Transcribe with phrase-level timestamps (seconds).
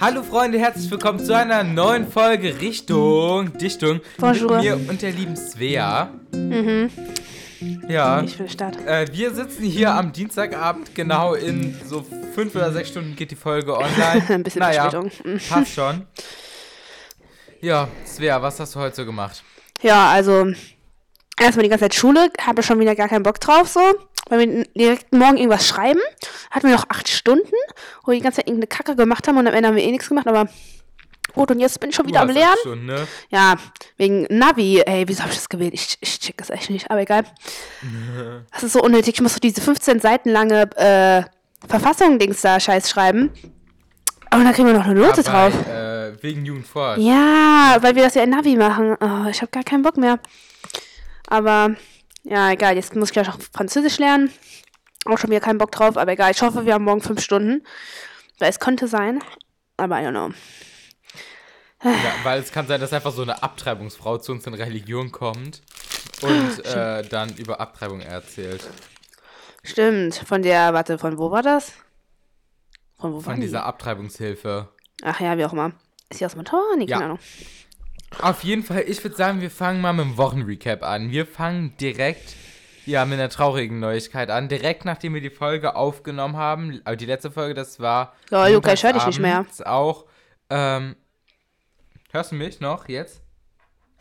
[0.00, 4.56] Hallo Freunde, herzlich willkommen zu einer neuen Folge Richtung Dichtung Bonjour.
[4.56, 6.10] mit mir und der lieben Svea.
[6.32, 6.90] Mhm.
[7.88, 8.76] Ja, Ich will Start.
[8.86, 13.36] äh, wir sitzen hier am Dienstagabend, genau in so fünf oder sechs Stunden geht die
[13.36, 14.22] Folge online.
[14.28, 15.38] Ein bisschen naja, Verspätung.
[15.48, 16.06] Passt schon.
[17.60, 19.42] Ja, Svea, was hast du heute so gemacht?
[19.82, 20.52] Ja, also
[21.40, 23.80] erstmal die ganze Zeit Schule, habe schon wieder gar keinen Bock drauf so.
[24.30, 26.00] Weil wir direkt morgen irgendwas schreiben.
[26.50, 27.48] Hatten wir noch acht Stunden,
[28.04, 29.90] wo wir die ganze Zeit irgendeine Kacke gemacht haben und am Ende haben wir eh
[29.90, 30.48] nichts gemacht, aber
[31.32, 32.58] gut, und jetzt bin ich schon wieder am Du hast Lernen.
[32.60, 33.06] Stunden, ne?
[33.30, 33.54] Ja,
[33.96, 35.72] wegen Navi, ey, wieso habe ich das gewählt?
[35.72, 37.24] Ich, ich check das echt nicht, aber egal.
[38.52, 39.14] Das ist so unnötig.
[39.14, 41.22] Ich muss so diese 15 Seiten lange äh,
[41.66, 43.30] Verfassung-Dings da Scheiß schreiben.
[44.30, 45.54] Und dann kriegen wir noch eine Note Ja, drauf.
[45.68, 46.98] äh, wegen Jugendforsch.
[46.98, 48.94] Ja, weil wir das ja in Navi machen.
[49.00, 50.18] Oh, ich habe gar keinen Bock mehr.
[51.30, 51.74] Aber
[52.24, 52.74] ja, egal.
[52.76, 54.32] Jetzt muss ich gleich auch Französisch lernen.
[55.04, 56.30] Auch schon wieder keinen Bock drauf, aber egal.
[56.32, 57.64] Ich hoffe, wir haben morgen fünf Stunden.
[58.38, 59.22] Weil es könnte sein.
[59.76, 60.30] Aber I don't know.
[61.84, 61.92] Ja,
[62.24, 65.62] weil es kann sein, dass einfach so eine Abtreibungsfrau zu uns in Religion kommt
[66.22, 68.68] und äh, dann über Abtreibung erzählt.
[69.62, 70.16] Stimmt.
[70.16, 71.72] Von der, warte, von wo war das?
[72.98, 73.42] Von wo war Von die?
[73.42, 74.68] dieser Abtreibungshilfe.
[75.02, 75.70] Ach ja, wie auch immer.
[76.10, 76.62] Ist sie aus Motor?
[76.76, 77.06] Nee, keine Ja.
[77.06, 77.18] Ahnung.
[78.20, 81.10] Auf jeden Fall, ich würde sagen, wir fangen mal mit dem Wochenrecap an.
[81.10, 82.34] Wir fangen direkt,
[82.84, 84.48] ja, mit einer traurigen Neuigkeit an.
[84.48, 88.14] Direkt nachdem wir die Folge aufgenommen haben, aber die letzte Folge, das war.
[88.30, 89.46] Ja, Luca, ich hör dich nicht mehr.
[89.64, 90.06] Auch.
[90.50, 90.96] Ähm,
[92.10, 93.22] hörst du mich noch jetzt?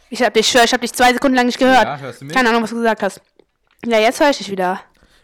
[0.10, 1.84] Ich hab dich, ich hab dich zwei Sekunden lang nicht gehört.
[1.84, 2.36] Ja, hörst du mich?
[2.36, 3.22] Keine Ahnung, was du gesagt hast.
[3.86, 4.80] Ja, jetzt höre ich dich wieder.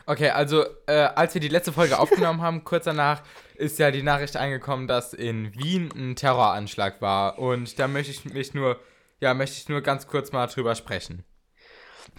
[0.05, 3.21] Okay, also äh, als wir die letzte Folge aufgenommen haben, kurz danach
[3.55, 7.39] ist ja die Nachricht eingekommen, dass in Wien ein Terroranschlag war.
[7.39, 8.79] Und da möchte ich mich nur,
[9.19, 11.23] ja, möchte ich nur ganz kurz mal drüber sprechen.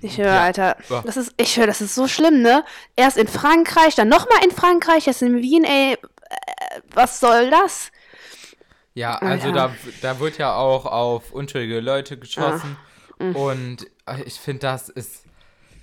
[0.01, 0.43] Ich höre, Ja.
[0.45, 0.77] Alter.
[1.05, 2.65] Das ist, ich höre, das ist so schlimm, ne?
[2.97, 5.93] Erst in Frankreich, dann nochmal in Frankreich, jetzt in Wien, ey.
[5.95, 5.97] Äh,
[6.95, 7.91] was soll das?
[8.95, 9.53] Ja, Ah, also ja.
[9.53, 12.77] da, da wird ja auch auf unschuldige Leute geschossen.
[13.19, 13.37] Mhm.
[13.37, 15.24] Und äh, ich finde, das ist.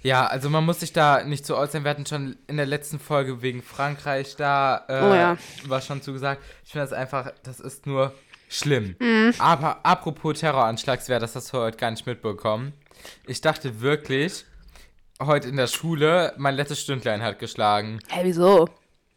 [0.04, 1.84] Ja, also man muss sich da nicht so äußern.
[1.84, 5.38] Wir hatten schon in der letzten Folge wegen Frankreich da äh, Oh ja.
[5.68, 6.42] was schon zugesagt.
[6.66, 8.14] Ich finde das einfach, das ist nur
[8.50, 8.96] schlimm.
[9.00, 9.34] Mhm.
[9.38, 12.74] Aber apropos Terroranschlagswehr, das hast du heute gar nicht mitbekommen.
[13.28, 14.46] Ich dachte wirklich,
[15.22, 18.00] heute in der Schule, mein letztes Stündlein hat geschlagen.
[18.10, 18.70] Hä, wieso?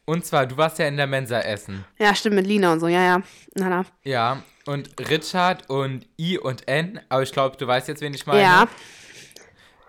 [0.07, 1.85] Und zwar, du warst ja in der Mensa essen.
[1.99, 3.23] Ja, stimmt, mit Lina und so, ja, ja.
[3.55, 3.85] Na, na.
[4.03, 8.27] Ja, und Richard und I und N, aber ich glaube, du weißt jetzt, wen ich
[8.27, 8.43] meine.
[8.43, 8.69] Ja.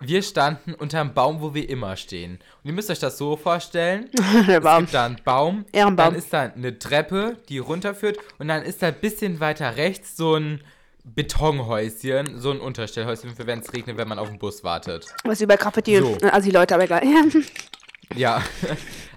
[0.00, 2.32] Wir standen unterm Baum, wo wir immer stehen.
[2.34, 4.10] Und ihr müsst euch das so vorstellen.
[4.46, 4.80] Der Es Baum.
[4.80, 6.10] gibt da einen Baum, Ehrenbaum.
[6.10, 10.16] dann ist da eine Treppe, die runterführt und dann ist da ein bisschen weiter rechts
[10.16, 10.62] so ein
[11.04, 15.06] Betonhäuschen, so ein Unterstellhäuschen für wenn es regnet, wenn man auf den Bus wartet.
[15.24, 16.16] Was über Graffiti So.
[16.30, 17.02] also die Leute, aber egal.
[18.14, 18.40] Ja.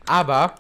[0.08, 0.56] Aber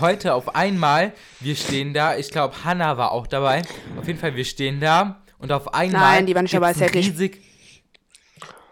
[0.00, 3.62] heute auf einmal, wir stehen da, ich glaube, Hannah war auch dabei.
[3.98, 6.00] Auf jeden Fall, wir stehen da und auf einmal.
[6.00, 7.10] Nein, die war nicht dabei, gibt's ein safe nicht.
[7.10, 7.42] riesig.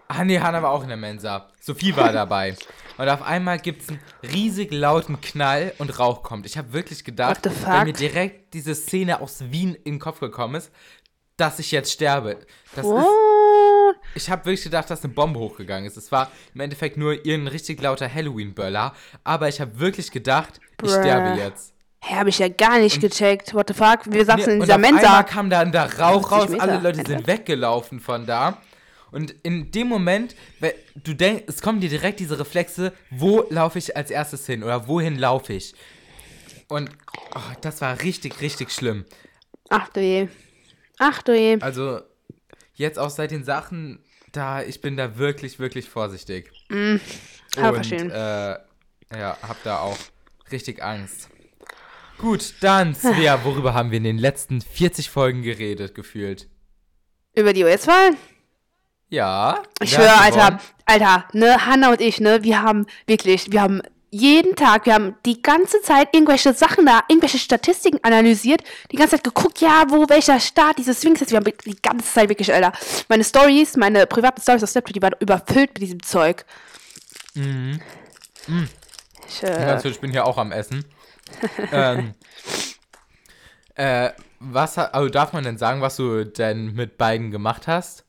[0.09, 1.49] Ah, nee, Hannah war auch in der Mensa.
[1.61, 2.57] Sophie war dabei.
[2.99, 6.47] Und auf einmal gibt es einen riesig lauten Knall und Rauch kommt.
[6.47, 10.57] Ich habe wirklich gedacht, weil mir direkt diese Szene aus Wien in den Kopf gekommen
[10.57, 10.71] ist,
[11.37, 12.39] dass ich jetzt sterbe.
[12.77, 12.95] Das ist
[14.15, 15.97] ich habe wirklich gedacht, dass eine Bombe hochgegangen ist.
[15.97, 18.95] Es war im Endeffekt nur irgendein richtig lauter Halloween-Böller.
[19.25, 20.89] Aber ich habe wirklich gedacht, ich Bruh.
[20.89, 21.73] sterbe jetzt.
[22.01, 23.55] Hä, hab ich ja gar nicht gecheckt.
[23.55, 24.01] What the fuck?
[24.05, 25.07] Wir saßen in und dieser auf Mensa.
[25.07, 28.59] einmal kam dann da Rauch 50 raus, alle Leute sind weggelaufen von da.
[29.15, 30.35] Und in dem Moment,
[30.97, 34.89] du denkst, es kommen dir direkt diese Reflexe, wo laufe ich als erstes hin oder
[34.89, 35.73] wohin laufe ich?
[36.67, 36.91] Und
[37.37, 39.05] oh, das war richtig, richtig schlimm.
[39.69, 40.27] Ach du je.
[40.99, 41.61] Ach du je.
[41.61, 42.01] Also
[42.75, 44.01] jetzt auch seit den Sachen,
[44.33, 46.51] da ich bin da wirklich, wirklich vorsichtig.
[46.69, 47.01] Kann
[47.55, 48.11] man Und verstehen.
[48.11, 48.59] äh,
[49.17, 49.99] ja, hab da auch
[50.51, 51.29] richtig Angst.
[52.19, 56.49] Gut, dann, Svea, worüber haben wir in den letzten 40 Folgen geredet, gefühlt?
[57.37, 58.17] Über die US-Wahl?
[59.09, 59.63] Ja.
[59.81, 60.61] Ich hat Alter?
[60.87, 65.17] Alter, ne, Hannah und ich, ne, wir haben wirklich, wir haben jeden Tag, wir haben
[65.27, 68.63] die ganze Zeit irgendwelche Sachen da, irgendwelche Statistiken analysiert,
[68.93, 71.33] die ganze Zeit geguckt, ja, wo, welcher Staat dieses Sphinx ist.
[71.33, 72.73] Wir haben die ganze Zeit wirklich, Alter,
[73.09, 76.45] meine Stories, meine privaten Stories auf Snapchat, die waren überfüllt mit diesem Zeug.
[77.35, 77.81] Mhm.
[79.27, 80.85] Ich, Ja, äh, natürlich, ich bin hier auch am Essen.
[81.73, 82.15] ähm,
[83.75, 88.04] äh, was, also darf man denn sagen, was du denn mit beiden gemacht hast?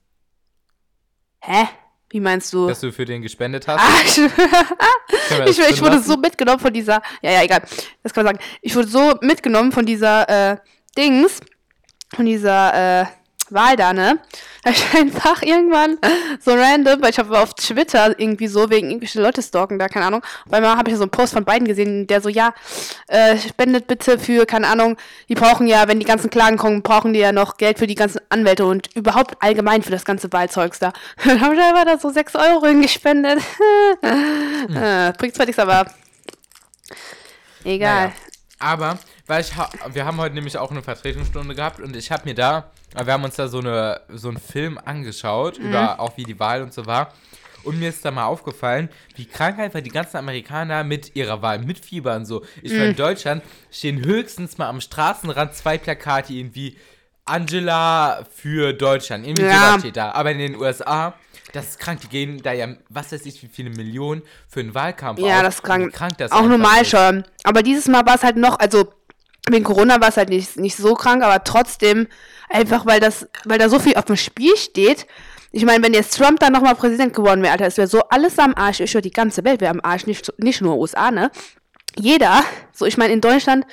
[1.47, 1.68] Hä?
[2.09, 2.68] Wie meinst du?
[2.68, 3.81] Dass du für den gespendet hast?
[3.81, 6.03] Ah, ich, ich, wurde lassen?
[6.03, 7.01] so mitgenommen von dieser.
[7.21, 7.62] Ja, ja, egal.
[8.03, 8.45] Das kann man sagen.
[8.62, 10.57] Ich wurde so mitgenommen von dieser äh,
[10.97, 11.42] Dings.
[12.15, 13.06] Von dieser, äh,
[13.51, 14.19] Wahl da, ne?
[14.63, 15.97] Da hab ich einfach irgendwann
[16.39, 20.06] so random, weil ich habe auf Twitter irgendwie so wegen irgendwelche Leute stalken, da, keine
[20.06, 20.21] Ahnung.
[20.45, 22.53] Auf einmal habe ich so einen Post von beiden gesehen, der so, ja,
[23.07, 24.97] äh, spendet bitte für, keine Ahnung,
[25.30, 27.95] die brauchen ja, wenn die ganzen Klagen kommen, brauchen die ja noch Geld für die
[27.95, 30.94] ganzen Anwälte und überhaupt allgemein für das ganze Wahlzeugs da.
[31.25, 33.39] Dann habe ich einfach da so 6 Euro hingespendet.
[34.01, 35.86] äh, bringt zwar nichts, aber
[37.63, 38.07] egal.
[38.07, 38.12] Naja.
[38.59, 42.24] Aber, weil ich ha wir haben heute nämlich auch eine Vertretungsstunde gehabt und ich habe
[42.25, 42.72] mir da,
[43.04, 46.62] wir haben uns da so, eine, so einen Film angeschaut, über auch wie die Wahl
[46.62, 47.12] und so war.
[47.63, 51.57] Und mir ist da mal aufgefallen, wie krank einfach die ganzen Amerikaner mit ihrer Wahl
[51.57, 52.24] mitfiebern.
[52.24, 53.42] So, ich war in Deutschland,
[53.72, 56.78] stehen höchstens mal am Straßenrand zwei Plakate irgendwie
[57.25, 59.25] Angela für Deutschland.
[59.25, 59.69] Irgendwie Ja.
[59.69, 60.12] sowas steht da.
[60.12, 61.16] Aber in den USA,
[61.54, 64.75] das ist krank, die gehen da ja, was weiß ich, wie viele Millionen für einen
[64.75, 65.42] Wahlkampf Ja, aus.
[65.44, 65.92] das ist krank.
[65.94, 66.92] Krank das auch normal ist.
[66.92, 67.24] schon.
[67.44, 68.94] Aber dieses Mal war es halt noch, also
[69.50, 72.07] wegen Corona war es halt nicht, nicht so krank, aber trotzdem
[72.50, 75.06] einfach, weil das, weil da so viel auf dem Spiel steht.
[75.51, 78.38] Ich meine, wenn jetzt Trump dann nochmal Präsident geworden wäre, Alter, es wäre so alles
[78.39, 78.81] am Arsch.
[78.81, 81.31] Ich höre, die ganze Welt wäre am Arsch, nicht, nicht nur USA, ne?
[81.97, 82.44] Jeder,
[82.74, 83.65] so ich meine, in Deutschland,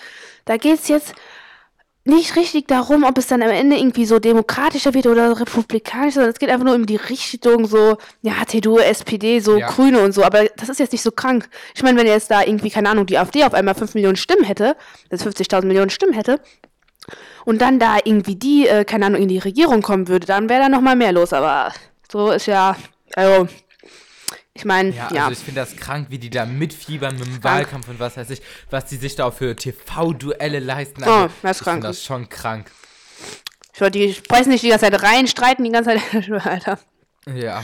[0.44, 1.14] da geht's jetzt
[2.04, 6.32] nicht richtig darum, ob es dann am Ende irgendwie so demokratischer wird oder republikanischer, sondern
[6.32, 9.68] es geht einfach nur um die Richtung, so, ja, CDU, SPD, so Ja.
[9.68, 11.48] Grüne und so, aber das ist jetzt nicht so krank.
[11.74, 14.44] Ich meine, wenn jetzt da irgendwie, keine Ahnung, die AfD auf einmal 5 Millionen Stimmen
[14.44, 14.76] hätte,
[15.10, 16.40] das 50.000 Millionen Stimmen hätte,
[17.44, 20.62] und dann da irgendwie die, äh, keine Ahnung, in die Regierung kommen würde, dann wäre
[20.62, 21.72] da nochmal mehr los, aber
[22.10, 22.76] so ist ja,
[23.14, 23.48] also,
[24.54, 25.22] ich meine, Ja, ja.
[25.26, 28.30] also ich finde das krank, wie die da mitfiebern mit dem Wahlkampf und was weiß
[28.30, 31.02] ich, was die sich da auch für TV-Duelle leisten.
[31.04, 31.74] Also, Oh, das ist ich krank.
[31.76, 32.70] finde das schon krank.
[33.74, 36.78] ich wollte die pressen nicht die ganze Zeit rein, streiten die ganze Zeit, Alter.
[37.32, 37.62] Ja.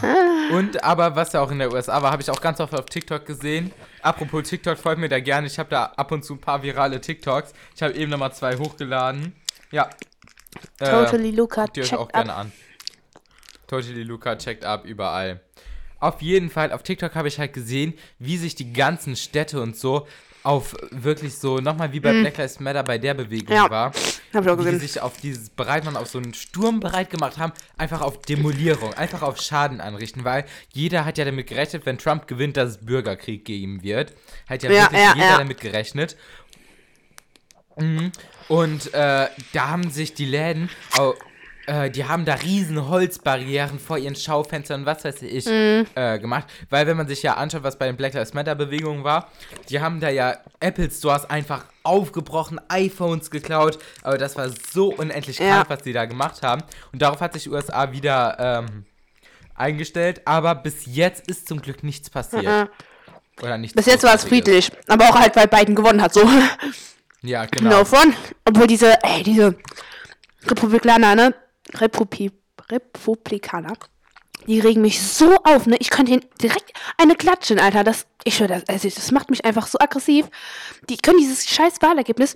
[0.52, 2.86] Und aber was ja auch in der USA war, habe ich auch ganz oft auf
[2.86, 3.72] TikTok gesehen.
[4.02, 5.48] Apropos TikTok, folgt mir da gerne.
[5.48, 7.52] Ich habe da ab und zu ein paar virale TikToks.
[7.74, 9.34] Ich habe eben nochmal zwei hochgeladen.
[9.72, 9.90] Ja.
[10.78, 12.12] Äh, Totally Luca, Guckt ihr euch check auch up.
[12.12, 12.52] gerne an.
[13.66, 15.40] Totally Luca checkt ab überall.
[16.00, 19.76] Auf jeden Fall, auf TikTok habe ich halt gesehen, wie sich die ganzen Städte und
[19.76, 20.06] so
[20.44, 23.54] auf wirklich so, nochmal wie bei Black Lives Matter bei der Bewegung.
[23.54, 23.92] Ja, war,
[24.32, 24.80] Hab ich auch wie die gesehen.
[24.80, 28.94] sich auf dieses bereit waren, auf so einen Sturm bereit gemacht haben, einfach auf Demolierung,
[28.94, 32.78] einfach auf Schaden anrichten, weil jeder hat ja damit gerechnet, wenn Trump gewinnt, dass es
[32.78, 34.14] Bürgerkrieg geben wird.
[34.48, 36.16] Hat ja, Ja, wirklich ja, jeder damit gerechnet.
[37.76, 38.12] Mhm.
[38.48, 40.70] Und äh, da haben sich die Läden,
[41.68, 45.86] äh, die haben da riesen Holzbarrieren vor ihren Schaufenstern, was weiß ich, Mhm.
[45.94, 46.46] äh, gemacht.
[46.70, 49.28] Weil wenn man sich ja anschaut, was bei den Black Lives Matter Bewegungen war,
[49.68, 53.78] die haben da ja Apple Stores einfach aufgebrochen, iPhones geklaut.
[54.02, 55.56] Aber das war so unendlich Ja.
[55.56, 56.62] krank, was die da gemacht haben.
[56.92, 58.36] Und darauf hat sich die USA wieder
[58.68, 58.84] ähm,
[59.54, 60.22] eingestellt.
[60.24, 62.44] Aber bis jetzt ist zum Glück nichts passiert.
[62.46, 62.68] Mhm.
[63.42, 64.70] Oder nichts Bis jetzt war es friedlich.
[64.88, 66.28] Aber auch halt, weil Biden gewonnen hat, so.
[67.22, 67.70] Ja, Genau.
[67.70, 67.84] genau.
[67.84, 68.14] von.
[68.44, 69.54] Obwohl diese, ey, diese
[70.46, 71.34] Republikaner, ne?
[71.74, 72.30] Republi
[72.70, 73.74] Republikaner.
[74.46, 75.76] Die regen mich so auf, ne?
[75.78, 77.84] Ich könnte ihnen direkt eine klatschen, Alter.
[77.84, 80.26] Das, ich höre das, also das macht mich einfach so aggressiv.
[80.88, 82.34] Die können dieses scheiß Wahlergebnis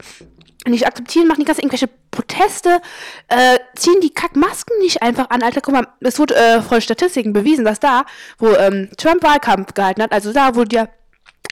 [0.67, 2.81] nicht akzeptieren, machen die ganze irgendwelche Proteste,
[3.29, 5.61] äh, ziehen die Kackmasken nicht einfach an, Alter.
[5.61, 8.05] Guck mal, es wurde äh, von Statistiken bewiesen, dass da,
[8.38, 10.88] wo ähm, Trump Wahlkampf gehalten hat, also da, wo der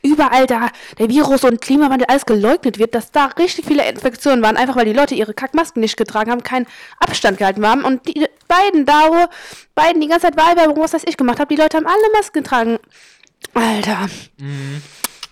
[0.03, 0.69] überall da
[0.99, 4.85] der Virus und Klimawandel alles geleugnet wird, dass da richtig viele Infektionen waren, einfach weil
[4.87, 6.67] die Leute ihre Kackmasken nicht getragen haben, keinen
[6.99, 9.27] Abstand gehalten haben und die beiden da, wo
[9.75, 12.43] beiden die ganze Zeit Wahlwerbung, was weiß ich gemacht habe, die Leute haben alle Masken
[12.43, 12.79] getragen.
[13.55, 14.09] Alter,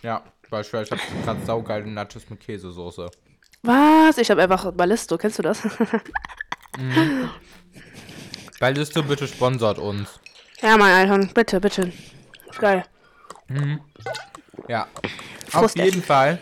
[0.03, 3.11] Ja, beispielsweise, ich habe gerade saugeile Nachos mit Käsesoße.
[3.62, 4.19] was?
[4.19, 5.61] Ich habe einfach Ballisto, kennst du das?
[8.61, 10.09] Ballisto bitte sponsort uns.
[10.62, 11.93] ja, mein Alter, bitte, bitte.
[12.50, 12.85] Ist geil.
[14.67, 14.88] Ja.
[15.53, 16.38] Auf jeden Fall.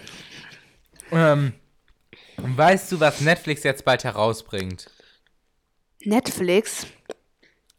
[1.13, 1.53] Ähm,
[2.37, 4.91] weißt du, was Netflix jetzt bald herausbringt?
[6.01, 6.87] Netflix?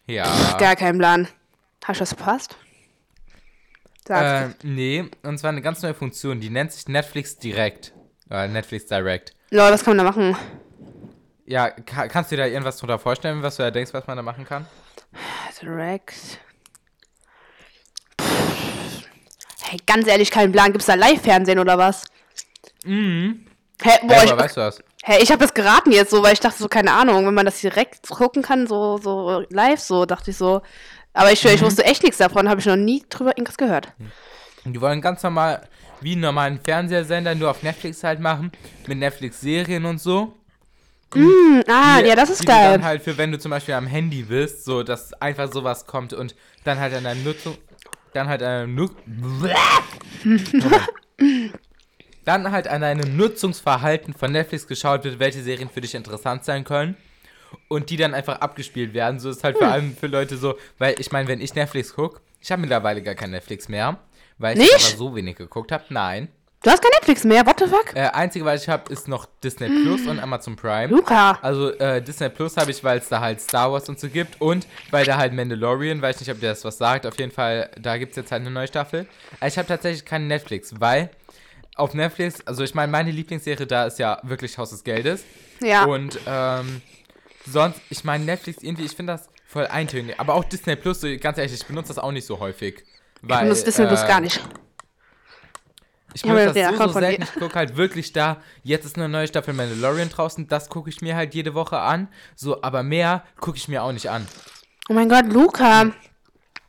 [0.05, 0.57] Ja.
[0.57, 1.27] Gar kein Plan.
[1.83, 2.57] Hast du was verpasst?
[4.09, 7.93] Äh, nee, und zwar eine ganz neue Funktion, die nennt sich Netflix Direct.
[8.29, 9.33] Äh, Netflix Direct.
[9.49, 10.37] Lol, was kann man da machen?
[11.45, 14.17] Ja, ka kannst du dir da irgendwas drunter vorstellen, was du da denkst, was man
[14.17, 14.65] da machen kann?
[15.61, 16.39] Direct.
[18.21, 19.03] Pff.
[19.67, 20.71] Hey, ganz ehrlich, kein Plan.
[20.71, 22.05] Gibt's da Live-Fernsehen oder was?
[22.83, 23.45] Mhm.
[23.81, 24.79] Hä, boah, ich, aber weißt du was?
[25.07, 27.45] hä, ich habe das geraten jetzt so, weil ich dachte so, keine Ahnung, wenn man
[27.45, 30.61] das direkt gucken kann, so, so live, so, dachte ich so.
[31.13, 33.87] Aber ich, schwör, ich wusste echt nichts davon, habe ich noch nie drüber irgendwas gehört.
[34.65, 35.67] Die wollen ganz normal,
[36.01, 38.51] wie einen normalen Fernsehsender, nur auf Netflix halt machen,
[38.85, 40.33] mit Netflix-Serien und so.
[41.13, 42.73] Hm, ah, die, ja, das ist die geil.
[42.73, 46.11] dann halt für, wenn du zum Beispiel am Handy bist, so, dass einfach sowas kommt
[46.11, 47.57] und dann halt an deinem Nutzung,
[48.13, 48.89] dann halt an deinem Nu
[52.25, 56.63] dann halt an deinem Nutzungsverhalten von Netflix geschaut wird, welche Serien für dich interessant sein
[56.63, 56.97] können.
[57.69, 59.19] und die dann einfach abgespielt werden.
[59.19, 62.19] So ist halt vor allem für Leute so, weil ich meine, wenn ich Netflix gucke,
[62.41, 63.99] ich habe mittlerweile gar kein Netflix mehr,
[64.37, 65.85] weil ich einfach so wenig geguckt habe.
[65.89, 66.27] Nein.
[66.63, 67.95] Du hast kein Netflix mehr, what the fuck?
[67.95, 70.87] Äh, einzige, was ich habe, ist noch Disney Plus und Amazon Prime.
[70.87, 71.37] Luca.
[71.41, 74.41] Also äh, Disney Plus habe ich, weil es da halt Star Wars und so gibt
[74.41, 77.69] und weil da halt Mandalorian, weiß nicht, ob dir das was sagt, auf jeden Fall,
[77.79, 79.07] da gibt es jetzt halt eine neue Staffel.
[79.39, 81.11] Aber ich habe tatsächlich keinen Netflix, weil
[81.75, 85.23] auf Netflix, also ich meine, meine Lieblingsserie da ist ja wirklich Haus des Geldes.
[85.61, 85.85] Ja.
[85.85, 86.81] Und ähm,
[87.45, 90.19] sonst, ich meine, Netflix irgendwie, ich finde das voll eintönig.
[90.19, 92.83] Aber auch Disney Plus, so, ganz ehrlich, ich benutze das auch nicht so häufig.
[93.21, 94.41] Weil, Ich benutze Disney Plus äh, gar nicht.
[96.13, 97.23] Ich Ja, der das so, so selten.
[97.23, 98.37] Ich gucke halt wirklich da.
[98.63, 100.47] Jetzt ist eine neue Staffel Mandalorian draußen.
[100.47, 102.07] Das gucke ich mir halt jede Woche an.
[102.35, 104.25] So, aber mehr gucke ich mir auch nicht an.
[104.89, 105.91] Oh mein Gott, Luca.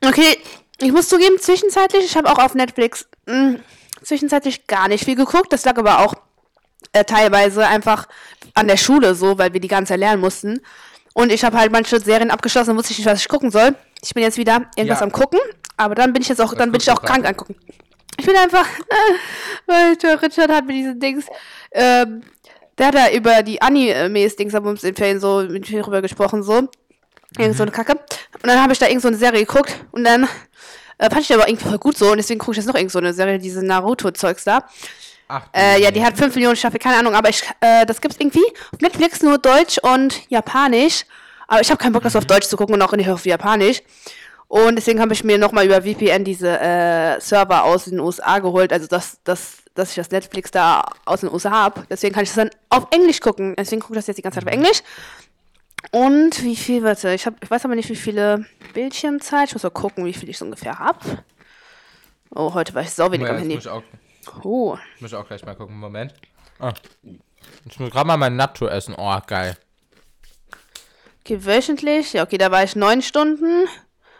[0.04, 0.38] Okay,
[0.80, 3.56] ich muss zugeben, zwischenzeitlich, ich habe auch auf Netflix mh,
[4.02, 5.52] zwischenzeitlich gar nicht viel geguckt.
[5.52, 6.14] Das lag aber auch
[6.92, 8.06] äh, teilweise einfach
[8.54, 10.60] an der Schule so, weil wir die ganze Zeit lernen mussten.
[11.14, 13.74] Und ich habe halt manche Serien abgeschlossen, wusste ich nicht, was ich gucken soll.
[14.02, 15.04] Ich bin jetzt wieder irgendwas Ja.
[15.04, 15.40] am gucken,
[15.76, 17.56] aber dann bin ich jetzt auch, dann bin ich auch krank angucken.
[18.18, 18.66] Ich bin einfach,
[19.66, 21.24] weil Richard hat mir diese Dings,
[21.72, 22.22] ähm,
[22.76, 26.42] der hat da über die Animes-Dings am uns in Ferien so mit mir drüber gesprochen,
[26.42, 26.68] so.
[27.36, 27.92] Irgend so eine Kacke.
[27.92, 30.24] Und dann habe ich da irgend so eine Serie geguckt und dann
[30.98, 32.74] äh, fand ich die aber irgendwie voll gut so und deswegen gucke ich jetzt noch
[32.74, 34.64] irgend so eine Serie, diese Naruto-Zeugs da.
[35.28, 38.16] Ach, Äh, ja, die hat 5 Millionen Staffeln, keine Ahnung, aber ich, äh, das gibt's
[38.18, 41.04] irgendwie auf Netflix nur Deutsch und Japanisch.
[41.46, 43.82] Aber ich habe keinen Bock, das auf Deutsch zu gucken und auch nicht auf Japanisch.
[44.48, 48.72] Und deswegen habe ich mir nochmal über VPN diese äh, Server aus den USA geholt,
[48.72, 51.86] also dass, dass, dass ich das Netflix da aus den USA habe.
[51.90, 53.54] Deswegen kann ich das dann auf Englisch gucken.
[53.58, 54.82] Deswegen gucke ich das jetzt die ganze Zeit auf Englisch.
[55.90, 59.48] Und wie viel, warte, ich, hab, ich weiß aber nicht, wie viele Bildschirmzeit.
[59.48, 60.98] Ich muss mal gucken, wie viel ich so ungefähr habe.
[62.34, 63.54] Oh, heute war ich sau wenig ja, am Handy.
[63.54, 63.82] muss ich, auch,
[64.42, 64.76] Oh.
[65.00, 65.78] muss ich auch gleich mal gucken.
[65.78, 66.14] Moment.
[66.58, 66.72] Ah.
[67.66, 68.94] Ich muss gerade mal mein Natto essen.
[68.96, 69.56] Oh, geil.
[71.20, 72.14] Okay, wöchentlich.
[72.14, 73.66] Ja, okay, da war ich neun Stunden.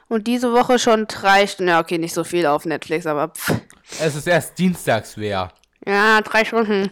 [0.09, 1.71] Und diese Woche schon drei Stunden.
[1.71, 3.53] Ja, okay, nicht so viel auf Netflix, aber pff.
[4.01, 5.53] Es ist erst dienstags wer.
[5.87, 6.91] Ja, drei Stunden.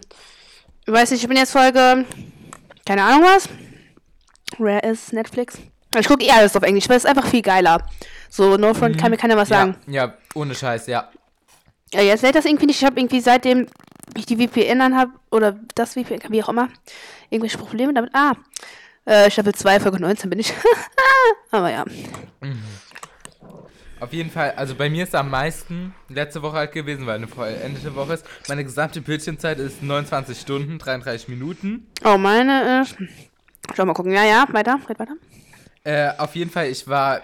[0.87, 2.05] Ich weiß nicht, ich bin jetzt Folge.
[2.85, 3.49] Keine Ahnung was.
[4.59, 5.59] Where is Netflix?
[5.99, 7.83] Ich gucke eh alles auf Englisch, weil es ist einfach viel geiler.
[8.29, 9.77] So, No Front kann mir keiner was sagen.
[9.87, 11.09] Ja, ja, ohne Scheiß, ja.
[11.93, 12.81] Ja, jetzt lädt das irgendwie nicht.
[12.81, 13.67] Ich habe irgendwie seitdem
[14.15, 16.69] ich die VPN anhab oder das VPN, wie auch immer,
[17.31, 18.11] irgendwelche Probleme damit.
[18.15, 18.35] Ah,
[19.05, 20.53] äh, Staffel 2, Folge 19 bin ich.
[21.51, 21.85] aber ja.
[23.99, 27.29] Auf jeden Fall, also bei mir ist am meisten letzte Woche halt gewesen, weil eine
[27.29, 28.26] vollendete Woche ist.
[28.49, 31.87] Meine gesamte Bildschirmzeit ist 29 Stunden, 33 Minuten.
[32.05, 32.97] Oh, meine ist.
[33.75, 34.12] Schau mal gucken.
[34.12, 35.17] Ja, ja, weiter, red weiter.
[35.85, 37.23] Äh, auf jeden Fall, ich war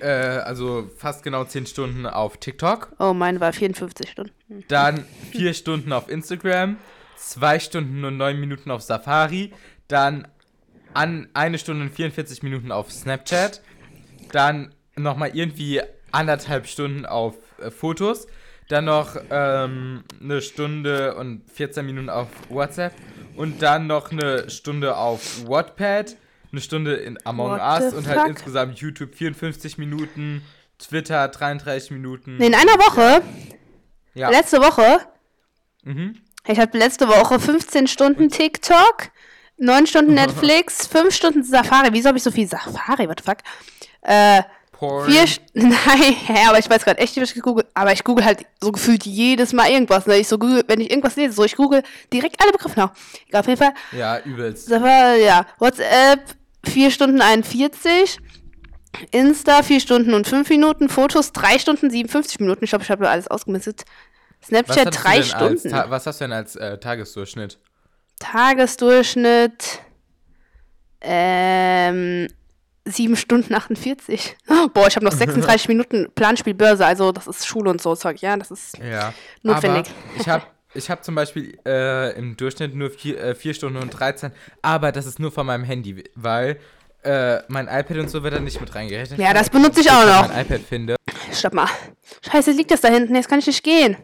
[0.00, 4.32] äh, also fast genau 10 Stunden auf TikTok, Oh, meine war 54 Stunden.
[4.68, 6.78] dann 4 Stunden auf Instagram,
[7.16, 9.52] 2 Stunden und 9 Minuten auf Safari,
[9.86, 10.26] dann
[10.94, 13.60] an 1 Stunde und 44 Minuten auf Snapchat,
[14.32, 15.80] dann nochmal irgendwie
[16.12, 18.26] anderthalb Stunden auf äh, Fotos,
[18.68, 22.92] dann noch ähm, eine Stunde und 14 Minuten auf WhatsApp
[23.36, 26.16] und dann noch eine Stunde auf Wattpad,
[26.52, 30.42] eine Stunde in Among What Us und halt insgesamt YouTube 54 Minuten,
[30.78, 32.40] Twitter 33 Minuten.
[32.40, 33.22] In einer Woche,
[34.14, 34.30] ja.
[34.30, 35.00] letzte Woche,
[35.84, 36.16] Mhm.
[36.46, 39.10] ich hatte letzte Woche 15 Stunden TikTok,
[39.56, 41.88] 9 Stunden Netflix, 5 Stunden Safari.
[41.92, 43.08] Wieso habe ich so viel Safari?
[43.08, 43.38] What the fuck?
[44.02, 44.42] Äh,
[44.78, 45.10] Porn.
[45.10, 48.24] vier Nein, hä, aber ich weiß gerade echt nicht, was ich gegoogelt Aber ich google
[48.24, 50.06] halt so gefühlt jedes Mal irgendwas.
[50.06, 50.16] Ne?
[50.18, 51.82] Ich so google, wenn ich irgendwas lese, so ich google
[52.12, 52.92] direkt alle Begriffe nach.
[53.26, 53.74] Egal, auf jeden Fall.
[53.90, 54.68] Ja, übelst.
[54.68, 55.46] Safari, ja.
[55.58, 56.20] WhatsApp
[56.64, 58.18] 4 Stunden 41.
[59.10, 60.88] Insta 4 Stunden und 5 Minuten.
[60.88, 62.62] Fotos 3 Stunden 57 Minuten.
[62.62, 63.84] Ich glaube, ich habe alles ausgemistet.
[64.44, 65.28] Snapchat hattest du 3 denn als
[65.60, 65.90] Stunden.
[65.90, 67.58] Was hast du denn als äh, Tagesdurchschnitt?
[68.20, 69.80] Tagesdurchschnitt
[71.00, 72.28] ähm,
[72.90, 74.36] 7 Stunden 48.
[74.74, 78.20] Boah, ich habe noch 36 Minuten Planspiel Börse, also das ist Schule und so Zeug,
[78.20, 79.12] ja, das ist Ja.
[79.42, 79.86] Notwendig.
[80.18, 83.90] Ich habe ich hab zum Beispiel äh, im Durchschnitt nur 4 äh, vier Stunden und
[83.90, 86.58] 13, aber das ist nur von meinem Handy, weil
[87.02, 89.18] äh, mein iPad und so wird dann nicht mit reingerechnet.
[89.18, 90.28] Ja, das benutze ich auch noch.
[90.28, 90.96] mein iPad finde.
[91.32, 91.68] Stopp mal.
[92.30, 93.14] Scheiße, liegt das da hinten?
[93.14, 93.96] Jetzt kann ich nicht gehen.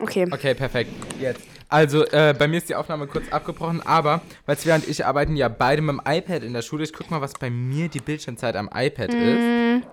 [0.00, 0.26] Okay.
[0.30, 0.90] Okay, perfekt.
[1.20, 1.40] Jetzt.
[1.72, 5.36] Also, äh, bei mir ist die Aufnahme kurz abgebrochen, aber, weil Svea und ich arbeiten
[5.36, 6.84] ja beide mit dem iPad in der Schule.
[6.84, 9.78] Ich guck mal, was bei mir die Bildschirmzeit am iPad Mm.
[9.78, 9.86] ist.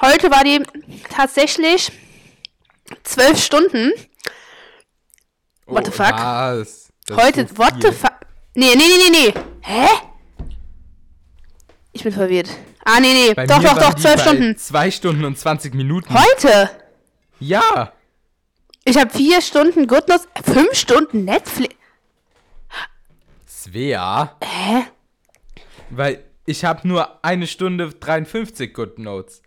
[0.00, 0.60] Heute war die
[1.08, 1.92] tatsächlich
[3.04, 3.92] 12 Stunden.
[5.66, 6.14] What the fuck?
[6.14, 6.88] Oh, Was?
[7.06, 7.92] Das ist Heute, so what viel.
[7.92, 8.12] the fuck?
[8.56, 9.34] Nee, nee, nee, nee, nee.
[9.60, 9.86] Hä?
[11.92, 12.48] Ich bin verwirrt.
[12.84, 13.34] Ah, nee, nee.
[13.34, 14.56] Bei doch, mir doch, doch, die 12 bei Stunden.
[14.56, 16.12] Zwei Stunden und 20 Minuten.
[16.12, 16.70] Heute?
[17.38, 17.92] Ja.
[18.84, 21.74] Ich habe 4 Stunden Goodness, 5 Stunden Netflix.
[23.46, 24.36] Svea.
[24.42, 24.84] Hä?
[25.90, 29.42] Weil Ich habe nur eine Stunde 53 Good Notes.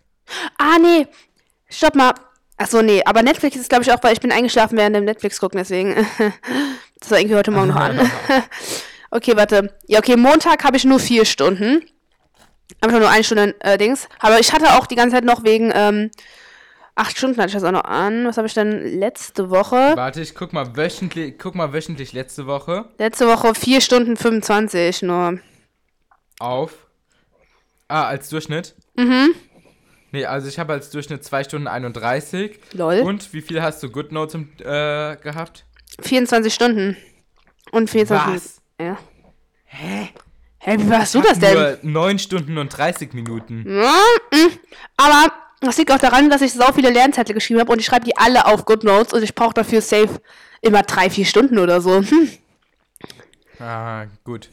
[0.56, 1.06] Ah, nee.
[1.68, 2.14] Stopp mal.
[2.56, 3.02] Achso, nee.
[3.04, 5.94] Aber Netflix ist, glaube ich, auch, weil ich bin eingeschlafen während dem Netflix gucken, deswegen.
[7.00, 8.10] das war irgendwie heute Morgen noch an.
[9.10, 9.76] okay, warte.
[9.86, 11.84] Ja, okay, Montag habe ich nur vier Stunden.
[12.80, 14.08] Einfach nur eine Stunde äh, Dings.
[14.20, 16.10] Aber ich hatte auch die ganze Zeit noch wegen, ähm,
[16.94, 18.26] acht Stunden hatte ich das auch noch an.
[18.26, 19.92] Was habe ich dann letzte Woche?
[19.96, 25.02] Warte, ich guck mal wöchentlich, guck mal wöchentlich letzte Woche Letzte Woche vier Stunden 25
[25.02, 25.38] nur.
[26.38, 26.72] auf.
[27.88, 28.74] Ah, als Durchschnitt?
[28.96, 29.34] Mhm.
[30.12, 32.58] Nee, also ich habe als Durchschnitt 2 Stunden 31.
[32.72, 33.00] Lol.
[33.00, 35.66] Und wie viel hast du Good Notes äh, gehabt?
[36.00, 36.96] 24 Stunden.
[37.72, 38.60] Und 24 Was?
[38.80, 38.96] Ja.
[39.64, 40.08] Hä?
[40.58, 41.54] Hä, wie warst du das denn?
[41.54, 43.64] Nur 9 Stunden und 30 Minuten.
[43.64, 44.50] Mhm.
[44.96, 45.32] Aber
[45.66, 48.16] das liegt auch daran, dass ich so viele Lernzettel geschrieben habe und ich schreibe die
[48.16, 50.20] alle auf Good Notes und ich brauche dafür safe
[50.60, 51.96] immer drei, vier Stunden oder so.
[51.98, 52.30] Hm.
[53.60, 54.50] Ah, gut.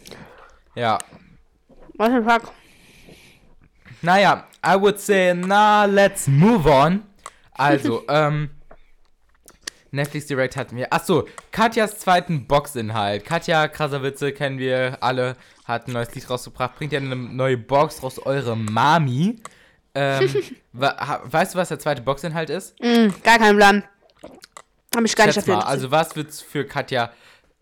[0.75, 0.97] Ja.
[1.95, 2.51] Was für ein Fuck?
[4.01, 7.03] Naja, I would say, na, let's move on.
[7.53, 8.49] Also, ähm,
[9.91, 10.91] Netflix Direct hatten wir.
[10.91, 13.25] Achso, Katjas zweiten Boxinhalt.
[13.25, 17.57] Katja, krasser Witze, kennen wir alle, hat ein neues Lied rausgebracht, bringt ja eine neue
[17.57, 19.41] Box raus, eure Mami.
[19.93, 20.29] Ähm,
[20.73, 22.75] weißt du, was der zweite Boxinhalt ist?
[22.81, 23.83] Hm, gar keinen Plan.
[24.95, 25.57] Hab ich gar nicht Schätz dafür.
[25.57, 27.11] mal, also was wird's für Katja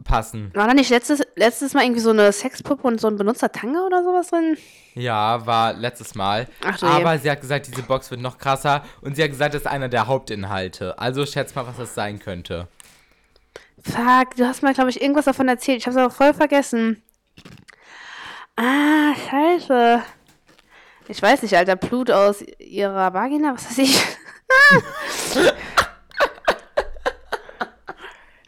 [0.04, 0.52] passen?
[0.54, 4.04] war da nicht letztes, letztes Mal irgendwie so eine Sexpuppe und so ein Benutzertanga oder
[4.04, 4.58] sowas drin?
[4.96, 6.48] Ja, war letztes Mal.
[6.64, 6.92] Ach du je.
[6.92, 9.68] Aber sie hat gesagt, diese Box wird noch krasser und sie hat gesagt, das ist
[9.68, 10.98] einer der Hauptinhalte.
[10.98, 12.68] Also schätz mal, was das sein könnte.
[13.84, 15.80] Fuck, du hast mal, glaube ich, irgendwas davon erzählt.
[15.80, 17.02] Ich hab's aber voll vergessen.
[18.56, 20.02] Ah, scheiße.
[21.10, 21.76] Ich weiß nicht, Alter.
[21.76, 24.00] Blut aus ihrer Vagina, was weiß ich.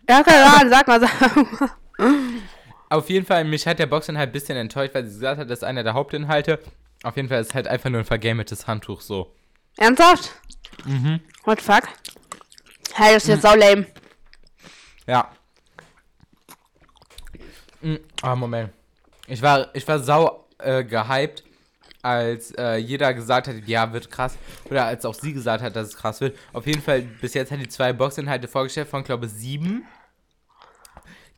[0.09, 1.69] ja, keine Ahnung, sag mal, sag mal.
[2.89, 5.59] Auf jeden Fall, mich hat der Boxinhalt ein bisschen enttäuscht, weil sie gesagt hat, das
[5.59, 6.59] ist einer der Hauptinhalte.
[7.03, 9.33] Auf jeden Fall ist es halt einfach nur ein vergametes Handtuch so.
[9.77, 10.31] Ernsthaft?
[10.85, 11.21] Mhm.
[11.45, 11.83] What the fuck?
[12.93, 13.33] Hey, das ist Mhm.
[13.33, 13.85] jetzt sau lame.
[15.07, 15.31] Ja.
[17.81, 18.71] Mm, Ah, Moment.
[19.27, 21.43] Ich war, ich war sau äh, gehypt,
[22.03, 24.37] als äh, jeder gesagt hat, ja, wird krass.
[24.69, 26.37] Oder als auch sie gesagt hat, dass es krass wird.
[26.53, 29.85] Auf jeden Fall, bis jetzt hat die zwei Boxinhalte vorgestellt von, glaube ich, sieben.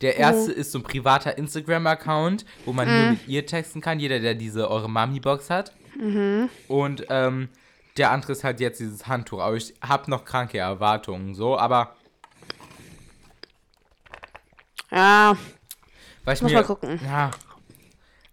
[0.00, 4.00] Der erste ist so ein privater Instagram-Account, wo man nur mit ihr texten kann.
[4.00, 5.72] Jeder, der diese Eure Mami-Box hat.
[6.68, 7.48] Und ähm,
[7.96, 9.40] der andere ist halt jetzt dieses Handtuch.
[9.40, 11.56] Aber ich habe noch kranke Erwartungen, so.
[11.58, 11.96] Aber
[14.90, 15.36] Ja,
[16.24, 17.00] Weil ich Muss mir, mal gucken.
[17.04, 17.30] Ja.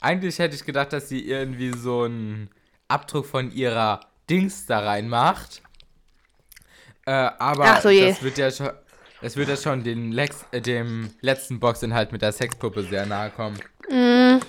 [0.02, 2.50] Eigentlich hätte ich gedacht, dass sie irgendwie so einen
[2.88, 5.62] Abdruck von ihrer Dings da reinmacht.
[7.06, 8.70] Äh, aber so das wird ja schon.
[9.24, 13.30] Es wird ja schon den Lex, äh, dem letzten Boxinhalt mit der Sexpuppe sehr nahe
[13.30, 13.56] kommen.
[13.88, 14.40] Mm.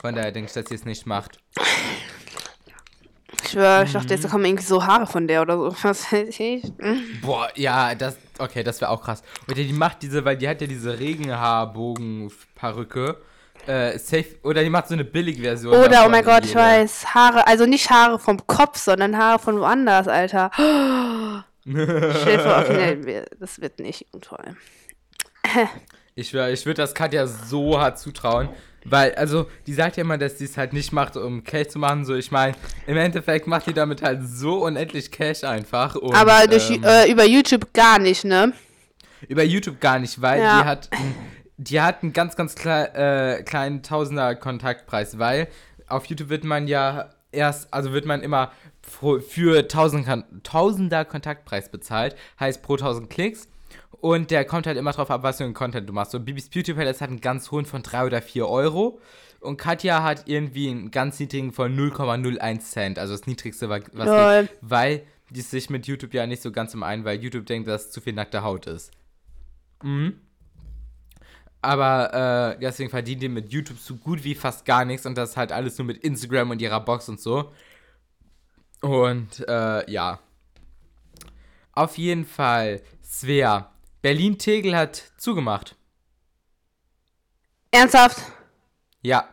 [0.00, 1.38] Von daher denke ich, dass sie es nicht macht.
[3.44, 5.72] ich schwör, ich dachte, jetzt kommen irgendwie so Haare von der oder so.
[5.82, 6.64] Was weiß ich.
[6.78, 7.20] Mm.
[7.20, 8.16] Boah, ja, das.
[8.38, 9.22] Okay, das wäre auch krass.
[9.46, 13.18] Und die macht diese, weil die hat ja diese Regenhaarbogen-Perücke.
[13.66, 14.26] Äh, safe.
[14.42, 15.72] Oder die macht so eine Billigversion.
[15.72, 17.14] Oder, oh davon mein in Gott, ich weiß.
[17.14, 20.50] Haare, also nicht Haare vom Kopf, sondern Haare von woanders, Alter.
[20.56, 24.56] Vor, okay, das wird nicht toll.
[26.14, 28.50] Ich, ich würde das Katja so hart zutrauen.
[28.84, 31.78] Weil, also, die sagt ja immer, dass sie es halt nicht macht, um Cash zu
[31.78, 32.04] machen.
[32.04, 32.54] So, ich meine,
[32.86, 35.94] im Endeffekt macht die damit halt so unendlich Cash einfach.
[35.94, 38.52] Und, Aber durch, ähm, äh, über YouTube gar nicht, ne?
[39.28, 40.60] über YouTube gar nicht, weil Ja.
[40.60, 40.90] die hat,
[41.56, 42.84] die hat einen ganz, ganz klei
[43.38, 45.48] äh, kleinen Tausender Kontaktpreis, weil
[45.86, 50.08] auf YouTube wird man ja erst, also wird man immer für Tausend,
[50.42, 53.48] Tausender Kontaktpreis bezahlt, heißt pro 1000 Klicks.
[54.00, 56.10] Und der kommt halt immer drauf ab, was für einen Content du machst.
[56.10, 58.98] So, Bibis Beauty Palace hat einen ganz hohen von 3 oder 4 Euro.
[59.38, 62.98] Und Katja hat irgendwie einen ganz niedrigen von 0,01 Cent.
[62.98, 64.42] Also das niedrigste, wa- was Lol.
[64.42, 67.68] geht, weil die sich mit YouTube ja nicht so ganz im einen, weil YouTube denkt,
[67.68, 68.90] dass zu viel nackte Haut ist.
[69.82, 70.14] Mhm.
[71.62, 75.36] Aber äh, deswegen verdienen die mit YouTube so gut wie fast gar nichts und das
[75.36, 77.52] halt alles nur mit Instagram und ihrer Box und so.
[78.80, 80.18] Und äh, ja.
[81.72, 83.70] Auf jeden Fall, Svea.
[84.02, 85.76] Berlin-Tegel hat zugemacht.
[87.70, 88.20] Ernsthaft?
[89.02, 89.28] Ja.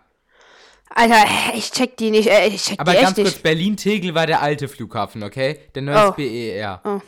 [0.91, 3.43] Alter, ich check die nicht, äh, ich check Aber die ganz echt kurz, nicht.
[3.43, 5.59] Berlin-Tegel war der alte Flughafen, okay?
[5.75, 6.09] Der neue Oh.
[6.09, 6.81] ist BER.
[6.83, 7.01] Oh.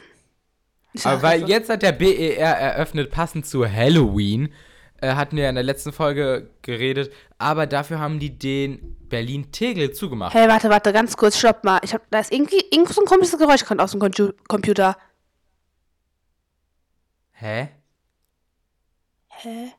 [1.03, 4.53] Aber weil jetzt hat der BER eröffnet, passend zu Halloween,
[5.01, 9.91] äh, hatten wir ja in der letzten Folge geredet, aber dafür haben die den Berlin-Tegel
[9.91, 10.33] zugemacht.
[10.33, 11.79] Hey, warte, warte, ganz kurz, stopp mal.
[11.83, 14.95] Ich hab, da ist irgendwie, irgendwo so ein komisches Geräusch kommt aus dem Compu Computer.
[17.33, 17.69] Hä?
[19.27, 19.73] Hä?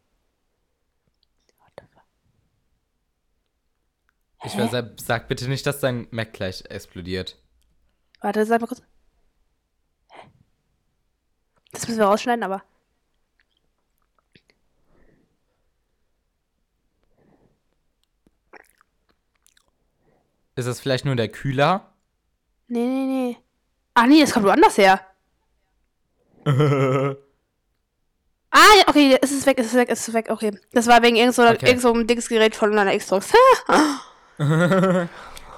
[4.44, 7.38] Ich sag, sag bitte nicht, dass dein Mac gleich explodiert.
[8.20, 8.82] Warte, sag mal kurz.
[10.10, 10.28] Hä?
[11.70, 12.64] Das müssen wir rausschneiden, aber.
[20.56, 21.92] Ist das vielleicht nur der Kühler?
[22.68, 23.36] Nee, nee, nee.
[23.94, 25.00] Ach nee, das kommt woanders her.
[28.50, 30.58] ah, okay, es ist weg, es ist weg, es ist weg, okay.
[30.72, 31.66] Das war wegen irgend so, Okay.
[31.66, 33.32] irgend so einem Dingsgerät von einer Xbox.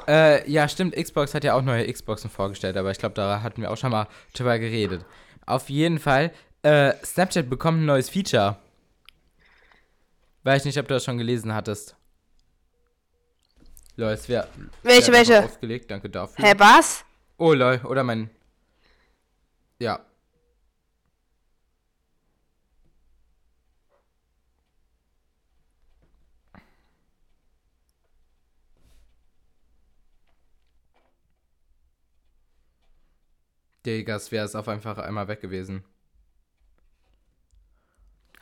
[0.07, 0.95] Äh, ja, stimmt.
[0.95, 3.91] Xbox hat ja auch neue Xboxen vorgestellt, aber ich glaube, da hatten wir auch schon
[3.91, 5.05] mal drüber geredet.
[5.47, 6.31] Auf jeden Fall,
[6.63, 8.59] äh, Snapchat bekommt ein neues Feature.
[10.43, 11.97] Weiß nicht, ob du das schon gelesen hattest.
[13.97, 14.49] Lol, es wäre.
[14.83, 15.45] Welche, welche?
[15.45, 16.45] Aufgelegt, danke dafür.
[16.45, 17.05] Hä, was?
[17.37, 18.29] Oh, lol, oder mein.
[19.79, 20.05] Ja.
[33.87, 35.85] Digga, es wäre es auf einfach einmal weg gewesen.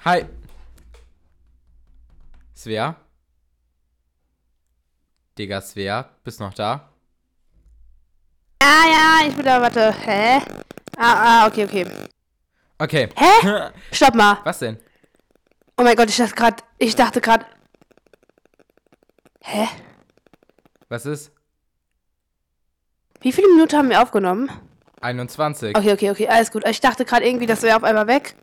[0.04, 0.24] Hi.
[2.54, 2.96] Svea?
[5.38, 6.88] Digga, Svea, bist noch da?
[8.62, 9.92] Ja, ja, ich bin da, warte.
[9.92, 10.42] Hä?
[10.96, 11.86] Ah, ah, okay, okay.
[12.78, 13.08] Okay.
[13.16, 13.70] Hä?
[13.92, 14.38] Stopp mal.
[14.44, 14.78] Was denn?
[15.78, 17.46] Oh mein Gott, ich dachte gerade, ich dachte gerade.
[19.40, 19.68] Hä?
[20.88, 21.32] Was ist?
[23.20, 24.50] Wie viele Minuten haben wir aufgenommen?
[25.00, 25.76] 21.
[25.76, 26.66] Okay, okay, okay, alles gut.
[26.68, 28.36] Ich dachte gerade irgendwie, das wäre auf einmal weg.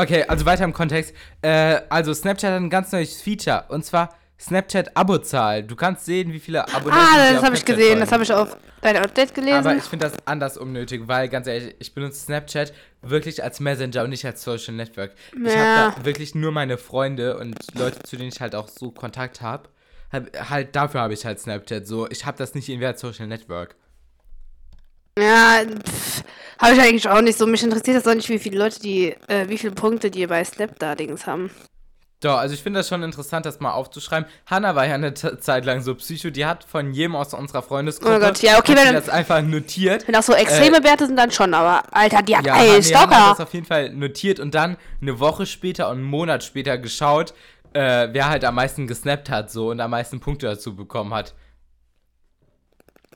[0.00, 1.12] Okay, also weiter im Kontext.
[1.42, 5.64] Äh, also Snapchat hat ein ganz neues Feature und zwar Snapchat Abozahl.
[5.64, 7.98] Du kannst sehen, wie viele Abonnenten Ah, das habe ich gesehen.
[7.98, 8.28] Das folgen.
[8.28, 9.56] habe ich auf deinem Update gelesen.
[9.58, 14.04] Aber ich finde das anders unnötig, weil ganz ehrlich, ich benutze Snapchat wirklich als Messenger
[14.04, 15.10] und nicht als Social Network.
[15.44, 15.58] Ich Ja.
[15.88, 19.40] habe da wirklich nur meine Freunde und Leute, zu denen ich halt auch so Kontakt
[19.40, 19.68] habe.
[20.12, 21.88] Hab, halt dafür habe ich halt Snapchat.
[21.88, 23.74] So, ich habe das nicht irgendwie als Social Network.
[25.20, 25.62] Ja,
[26.60, 27.46] habe ich eigentlich auch nicht so.
[27.46, 30.44] Mich interessiert das auch nicht, wie viele Leute die, äh, wie viele Punkte die bei
[30.44, 31.50] Snap da Dings haben.
[32.20, 34.28] Doch, also ich finde das schon interessant, das mal aufzuschreiben.
[34.46, 37.62] Hanna war ja eine T Zeit lang so Psycho, die hat von jedem aus unserer
[37.62, 40.08] Freundesgruppe Oh Gott, ja, okay, wenn- das einfach notiert.
[40.08, 43.28] Wenn auch so extreme Werte sind, dann schon, aber Alter, die hat, Ja, ey, Stalker.
[43.30, 47.34] das auf jeden Fall notiert und dann eine Woche später und einen Monat später geschaut,
[47.72, 51.34] äh, wer halt am meisten gesnappt hat so und am meisten Punkte dazu bekommen hat.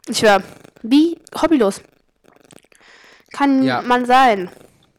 [0.08, 0.42] Ich schwör,
[0.82, 1.80] wie hobbylos.
[3.32, 3.82] Kann Ja.
[3.82, 4.50] man sein.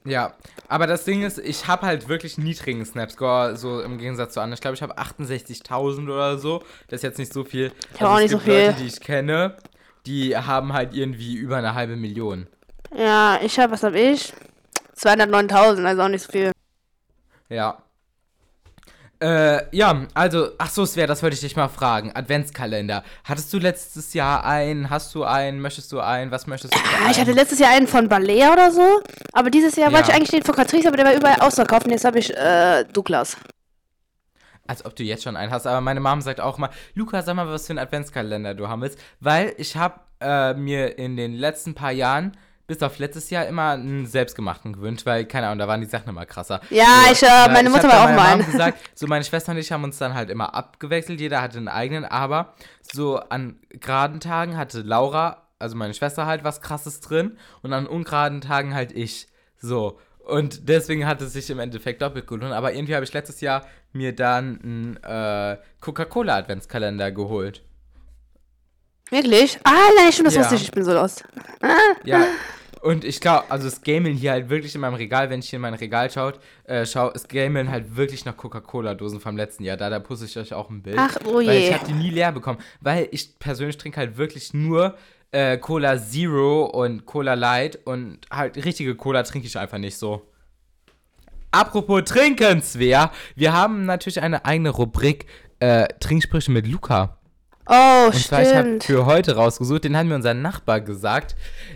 [0.05, 0.33] Ja,
[0.67, 4.39] aber das Ding ist, ich habe halt wirklich einen niedrigen Snapscore, so im Gegensatz zu
[4.41, 4.55] anderen.
[4.55, 6.59] Ich glaube, ich habe 68.000 oder so.
[6.87, 7.71] Das ist jetzt nicht so viel.
[7.93, 8.83] Ich hab auch es nicht so gibt Leute, viel.
[8.83, 9.55] die ich kenne,
[10.05, 12.47] die haben halt irgendwie über eine halbe Million.
[12.95, 14.33] Ja, ich hab, was hab ich?
[14.97, 16.51] 209.000, also auch nicht so viel.
[17.49, 17.77] Ja.
[19.23, 22.11] Äh, ja, also, ach so, Svea, das wollte ich dich mal fragen.
[22.13, 23.03] Adventskalender.
[23.23, 24.89] Hattest du letztes Jahr einen?
[24.89, 25.61] Hast du einen?
[25.61, 26.29] Möchtest du einen?
[26.29, 26.77] Was möchtest du?
[26.79, 29.95] für Ah, ich hatte letztes Jahr einen von Balea oder so, aber dieses Jahr Ja.
[29.97, 32.35] wollte ich eigentlich den von Catrice, aber der war überall ausverkauft und jetzt habe ich
[32.35, 33.37] äh, Douglas.
[34.67, 35.67] Als ob du jetzt schon einen hast.
[35.67, 38.81] Aber meine Mom sagt auch mal, Luca, sag mal, was für einen Adventskalender du haben
[38.81, 38.99] willst.
[39.21, 42.35] Weil ich habe äh, mir in den letzten paar Jahren,
[42.73, 46.09] bis auf letztes Jahr, immer einen selbstgemachten gewünscht, weil, keine Ahnung, da waren die Sachen
[46.09, 46.59] immer krasser.
[46.71, 48.51] Ja, ich, äh, meine Mutter war auch mal Mom ein.
[48.51, 51.67] gesagt, so meine Schwester und ich haben uns dann halt immer abgewechselt, jeder hatte einen
[51.67, 57.37] eigenen, aber so an geraden Tagen hatte Laura, also meine Schwester halt was krasses drin
[57.61, 59.27] und an ungeraden Tagen halt ich.
[59.57, 59.99] So.
[60.25, 62.53] Und deswegen hat es sich im Endeffekt doppelt gelohnt.
[62.53, 67.61] Aber irgendwie habe ich letztes Jahr mir dann einen äh, Coca-Cola-Adventskalender geholt.
[69.09, 69.59] Wirklich?
[69.63, 70.41] Ah, nein, stimmt, das Ja.
[70.41, 71.23] wusste ich, ich bin so lost.
[72.03, 72.25] Ja.
[72.83, 75.55] Und ich glaube, also es gameln hier halt wirklich in meinem Regal, wenn ich hier
[75.55, 79.77] in mein Regal schaut, äh, schau, es gameln halt wirklich noch Coca-Cola-Dosen vom letzten Jahr.
[79.77, 80.97] Da, da pusse ich euch auch ein Bild.
[80.99, 81.67] Ach, oh Weil je.
[81.69, 82.59] ich habe die nie leer bekommen.
[82.81, 84.97] Weil ich persönlich trinke halt wirklich nur
[85.31, 90.29] äh, Cola Zero und Cola Light und halt richtige Cola trinke ich einfach nicht so.
[91.51, 95.27] Apropos Trinken, Svea, wir haben natürlich eine eigene Rubrik
[95.59, 97.17] äh, Trinksprüche mit Luca.
[97.65, 98.83] Oh, Und zwar, ich habe stimmt.
[98.83, 101.35] für heute rausgesucht, den hat mir unser Nachbar gesagt.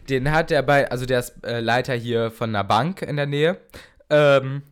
[0.09, 3.25] Den hat er bei, also der ist äh, Leiter hier von einer Bank in der
[3.25, 3.57] Nähe.
[4.09, 4.63] Ähm,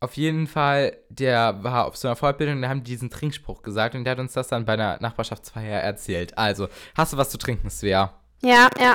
[0.00, 3.94] auf jeden Fall, der war auf so einer Fortbildung, da haben die diesen Trinkspruch gesagt
[3.94, 6.36] und der hat uns das dann bei einer Nachbarschaftsfeier erzählt.
[6.36, 8.12] Also, hast du was zu trinken, Svea?
[8.42, 8.94] Ja, ja.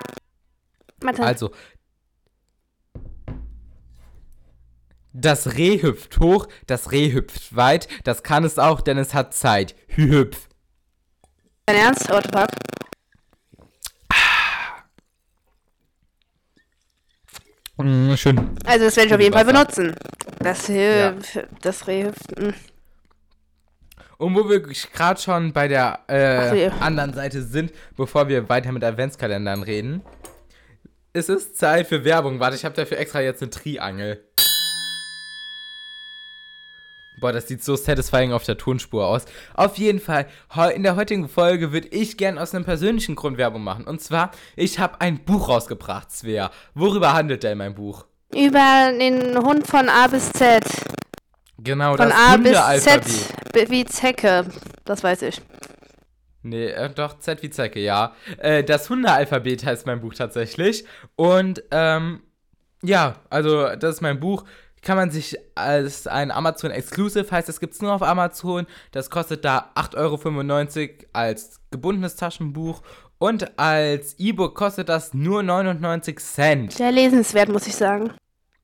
[1.01, 1.23] Warte.
[1.23, 1.51] Also,
[5.13, 9.33] das Reh hüpft hoch, das Reh hüpft weit, das kann es auch, denn es hat
[9.33, 9.75] Zeit.
[9.87, 10.48] Hü hüpf.
[11.69, 12.09] Dein Ernst?
[12.09, 12.49] What the fuck?
[17.77, 18.57] Mm, schön.
[18.65, 19.95] Also, das werde ich auf jeden Fall benutzen.
[20.39, 21.47] Das hilft.
[21.61, 22.39] Das hilft.
[22.39, 22.53] mm.
[24.17, 28.71] Und wo wir gerade schon bei der äh, Ach, anderen Seite sind, bevor wir weiter
[28.71, 30.01] mit Adventskalendern reden,
[31.13, 32.39] ist es Zeit für Werbung.
[32.39, 34.25] Warte, ich habe dafür extra jetzt eine Triangel.
[37.19, 39.25] Boah, das sieht so satisfying auf der Tonspur aus.
[39.53, 40.27] Auf jeden Fall,
[40.73, 43.85] in der heutigen Folge würde ich gern aus einem persönlichen Grund Werbung machen.
[43.85, 46.51] Und zwar, ich habe ein Buch rausgebracht, Svea.
[46.73, 48.05] Worüber handelt denn mein Buch?
[48.33, 50.63] Über den Hund von A bis Z.
[51.57, 52.83] Genau, Von das A bis.
[52.83, 54.45] Z wie Zecke.
[54.85, 55.41] Das weiß ich.
[56.41, 58.13] Nee, äh, doch, Z wie Zecke, ja.
[58.37, 60.85] Äh, das Hundealphabet heißt mein Buch tatsächlich.
[61.15, 62.21] Und, ähm,
[62.81, 64.45] ja, also, das ist mein Buch.
[64.81, 68.65] Kann man sich als ein Amazon Exclusive, heißt, das gibt's nur auf Amazon.
[68.91, 72.81] Das kostet da 8,95 Euro als gebundenes Taschenbuch.
[73.17, 76.73] Und als E-Book kostet das nur 99 Cent.
[76.73, 78.13] Sehr lesenswert, muss ich sagen.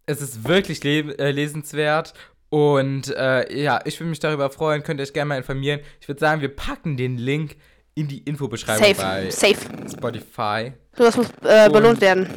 [0.06, 2.14] Es ist wirklich le äh, lesenswert.
[2.50, 4.84] Und äh, ja, ich würde mich darüber freuen.
[4.84, 5.82] Könnt ihr euch gerne mal informieren.
[6.00, 7.58] Ich würde sagen, wir packen den Link
[7.96, 9.02] in die Infobeschreibung Safe.
[9.02, 9.58] bei Safe.
[9.90, 10.74] Spotify.
[10.96, 12.30] So, das muss äh, belohnt werden.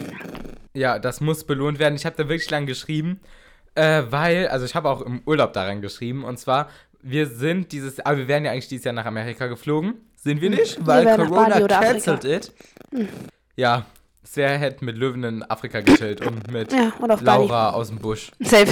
[0.74, 1.94] Ja, das muss belohnt werden.
[1.94, 3.20] Ich habe da wirklich lang geschrieben,
[3.78, 6.24] äh, weil, also ich habe auch im Urlaub daran geschrieben.
[6.24, 6.68] Und zwar,
[7.00, 9.94] wir sind dieses, aber wir wären ja eigentlich dieses Jahr nach Amerika geflogen.
[10.16, 10.84] Sind wir nicht?
[10.84, 12.52] Weil nach Corona cancelled it.
[13.54, 13.86] Ja,
[14.24, 17.24] Sehr hätte mit Löwen in Afrika gechillt und mit Ja, Bali.
[17.24, 18.32] Laura aus dem Busch.
[18.40, 18.66] Safe.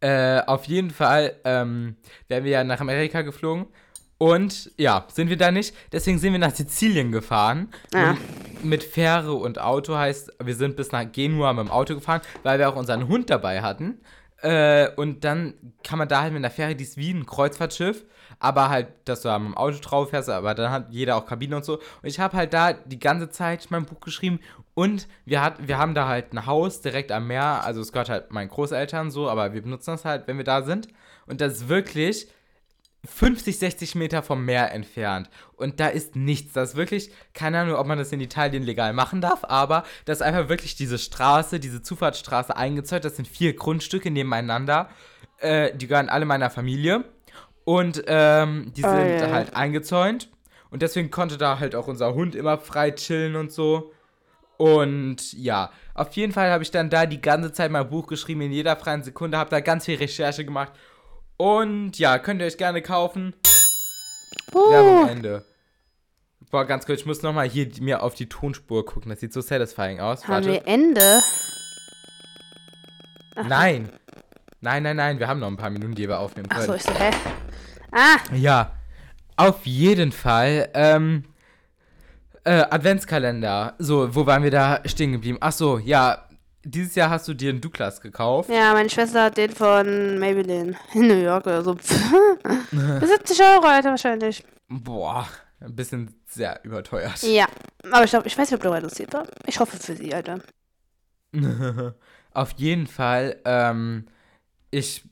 [0.00, 1.94] Äh, auf jeden Fall ähm,
[2.26, 3.66] wären wir ja nach Amerika geflogen.
[4.22, 5.74] Und ja, sind wir da nicht.
[5.90, 7.70] Deswegen sind wir nach Sizilien gefahren.
[7.92, 12.20] Und mit Fähre und Auto heißt, wir sind bis nach Genua mit dem Auto gefahren,
[12.44, 14.00] weil wir auch unseren Hund dabei hatten.
[14.40, 18.04] Äh, und dann kann man da halt mit einer Fähre, die ist wie ein Kreuzfahrtschiff,
[18.38, 21.26] aber halt, dass du da mit dem Auto drauf fährst, aber dann hat jeder auch
[21.26, 21.78] Kabine und so.
[21.78, 24.38] Und ich habe halt da die ganze Zeit mein Buch geschrieben
[24.74, 28.08] und wir, hat, wir haben da halt ein Haus direkt am Meer, also es gehört
[28.08, 30.86] halt meinen Großeltern so, aber wir benutzen das halt, wenn wir da sind.
[31.26, 32.28] Und das ist wirklich
[33.04, 35.28] 50, 60 Meter vom Meer entfernt.
[35.56, 36.52] Und da ist nichts.
[36.52, 40.18] Das ist wirklich, keine Ahnung, ob man das in Italien legal machen darf, aber das
[40.18, 43.04] ist einfach wirklich diese Straße, diese Zufahrtsstraße eingezäunt.
[43.04, 44.88] Das sind vier Grundstücke nebeneinander.
[45.38, 47.04] Äh, die gehören alle meiner Familie.
[47.64, 49.30] Und ähm, die Oh, sind ja.
[49.30, 50.28] halt eingezäunt.
[50.70, 53.92] Und deswegen konnte da halt auch unser Hund immer frei chillen und so.
[54.56, 58.42] Und ja, auf jeden Fall habe ich dann da die ganze Zeit mein Buch geschrieben,
[58.42, 60.72] in jeder freien Sekunde, habe da ganz viel Recherche gemacht.
[61.36, 63.34] Und ja, könnt ihr euch gerne kaufen.
[64.52, 65.44] Werbung Uh, Ende.
[66.50, 69.10] Boah, ganz kurz, ich muss nochmal hier mir auf die Tonspur gucken.
[69.10, 70.24] Das sieht so satisfying aus.
[70.24, 70.48] haben Warte.
[70.52, 71.20] wir Ende?
[73.48, 73.88] Nein.
[74.60, 76.70] Nein, nein, nein, wir haben noch ein paar Minuten, die wir aufnehmen können.
[76.70, 77.10] Achso, ich so, hä?
[77.90, 78.72] Ah, Ja,
[79.36, 80.68] auf jeden Fall.
[80.74, 81.24] Ähm,
[82.44, 83.74] äh, Adventskalender.
[83.78, 85.38] So, wo waren wir da stehen geblieben?
[85.40, 86.28] Ach so, ja.
[86.64, 88.48] Dieses Jahr hast du dir einen Douglas gekauft.
[88.48, 91.74] ja, meine Schwester hat den von Maybelline in New York oder so.
[92.70, 94.44] Bis 70 Euro, Alter, wahrscheinlich.
[94.68, 95.26] Boah,
[95.60, 97.22] ein bisschen sehr überteuert.
[97.22, 97.46] Ja,
[97.90, 99.26] aber ich glaube, ich weiß nicht, ob du reduziert war.
[99.46, 100.38] Ich hoffe für sie, Alter.
[102.34, 104.06] Auf jeden Fall, ähm,
[104.70, 105.04] ich,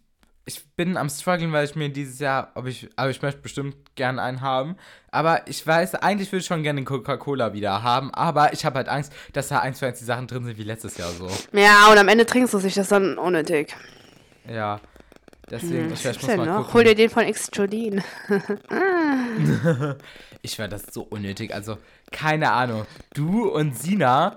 [0.46, 3.76] ich bin am strugglen, weil ich mir dieses Jahr, ob ich, aber ich möchte bestimmt
[3.94, 4.76] gerne einen haben.
[5.12, 8.76] Aber ich weiß, eigentlich würde ich schon gerne den Coca-Cola wieder haben, aber ich habe
[8.78, 11.28] halt Angst, dass da eins für eins die Sachen drin sind wie letztes Jahr so.
[11.52, 13.76] Ja, und am Ende trinkst du sich das dann unnötig.
[14.48, 14.80] Ja.
[15.50, 16.56] Deswegen, Hm, ich, was ich muss mal noch?
[16.58, 16.74] gucken.
[16.74, 18.02] Hol dir den von Extrudin.
[20.42, 21.52] Ich war das so unnötig.
[21.54, 21.76] Also,
[22.10, 22.86] keine Ahnung.
[23.14, 24.36] Du und Sina,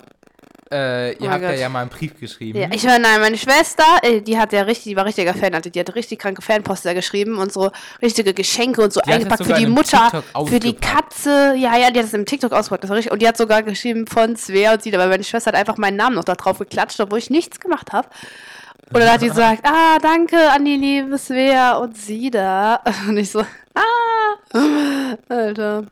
[0.71, 1.59] äh, ihr Oh habt ja, Gott.
[1.59, 2.59] ja mal einen Brief geschrieben.
[2.59, 5.53] Ja, ich war, nein, meine Schwester, äh, die hat ja richtig, die war richtiger Fan,
[5.53, 7.71] also die hat richtig kranke Fanposter geschrieben und so
[8.01, 10.73] richtige Geschenke und so Die eingepackt für die Mutter, für die.
[10.73, 11.55] Katze.
[11.57, 13.11] Ja, ja, die hat das im TikTok ausgepackt, das war richtig.
[13.11, 15.97] Und die hat sogar geschrieben von Svea und sie, aber meine Schwester hat einfach meinen
[15.97, 18.07] Namen noch da drauf geklatscht, obwohl ich nichts gemacht habe.
[18.91, 22.81] Und dann hat die gesagt, ah, danke an die liebe Svea und sie da.
[23.07, 23.41] Und ich so,
[23.75, 25.85] ah, Alter.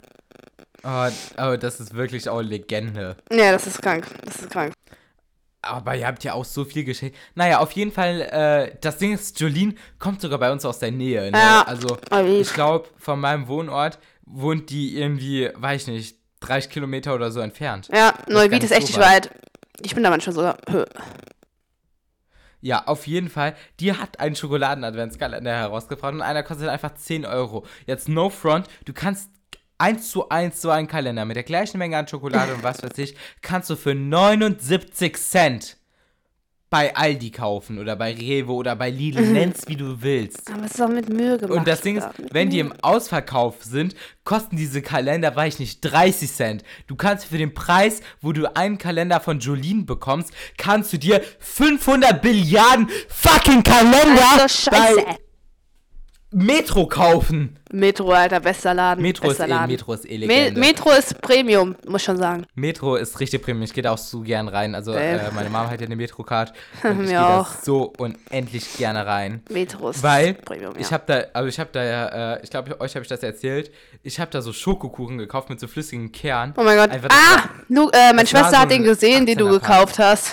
[0.84, 3.16] Oh, oh, das ist wirklich auch Legende.
[3.32, 4.74] Ja, das ist krank, das ist krank.
[5.64, 7.16] Aber ihr habt ja auch so viel geschenkt.
[7.36, 10.90] Naja, auf jeden Fall, äh, das Ding ist, Jolene kommt sogar bei uns aus der
[10.92, 11.30] Nähe.
[11.30, 11.38] Ne?
[11.38, 11.62] Ja.
[11.68, 17.14] Also, wie- ich glaube, von meinem Wohnort wohnt die irgendwie, weiß ich nicht, 30 Kilometer
[17.14, 17.90] oder so entfernt.
[17.94, 19.30] Ja, Neuwied ist echt so nicht weit.
[19.84, 20.58] Ich bin da manchmal sogar.
[22.62, 23.56] Ja, auf jeden Fall.
[23.80, 27.66] Die hat einen Schokoladen-Adventskalender herausgebracht und einer kostet einfach 10 Euro.
[27.88, 29.30] Jetzt no front, du kannst
[29.82, 32.98] eins zu eins so einen Kalender mit der gleichen Menge an Schokolade und was weiß
[33.00, 35.78] ich, kannst du für 79 Cent
[36.70, 40.50] bei Aldi kaufen oder bei Rewe oder bei Lidl, nenn's wie du willst.
[40.50, 41.58] Aber es ist auch mit Mühe gemacht.
[41.58, 45.82] Und das Ding ist, wenn die im Ausverkauf sind, kosten diese Kalender, weiß ich nicht,
[45.82, 46.64] 30 Cent.
[46.88, 51.22] Du kannst für den Preis, wo du einen Kalender von Jolene bekommst, kannst du dir
[51.40, 54.96] 500 Billiarden fucking Kalender Also scheiße.
[55.06, 55.18] bei
[56.34, 57.58] Metro kaufen.
[57.74, 59.02] Metro, Alter, bester Laden.
[59.02, 59.68] Metro ist bester eh, Laden.
[59.72, 60.52] Metro ist eh Me.
[60.58, 62.46] Metro ist Premium, muss schon sagen.
[62.56, 63.64] Metro ist richtig Premium.
[63.64, 64.74] Ich gehe da auch so gern rein.
[64.74, 65.16] Also Äh.
[65.18, 66.54] äh, meine Mama hat ja eine Metro-Card.
[66.84, 67.48] Und ich Mir gehe da auch.
[67.62, 69.42] so unendlich gerne rein.
[69.50, 70.80] Metro ist Weil Premium, ja.
[70.82, 73.24] ich habe da, also ich habe da ja, äh, ich glaube, euch habe ich das
[73.24, 73.70] erzählt.
[74.02, 76.54] Ich habe da so Schokokuchen gekauft mit so flüssigem Kern.
[76.56, 76.92] Oh mein Gott.
[76.92, 79.62] Einfach, ah, du, äh, meine Schwester so hat den gesehen, den du 18er Pack.
[79.64, 80.32] gekauft hast.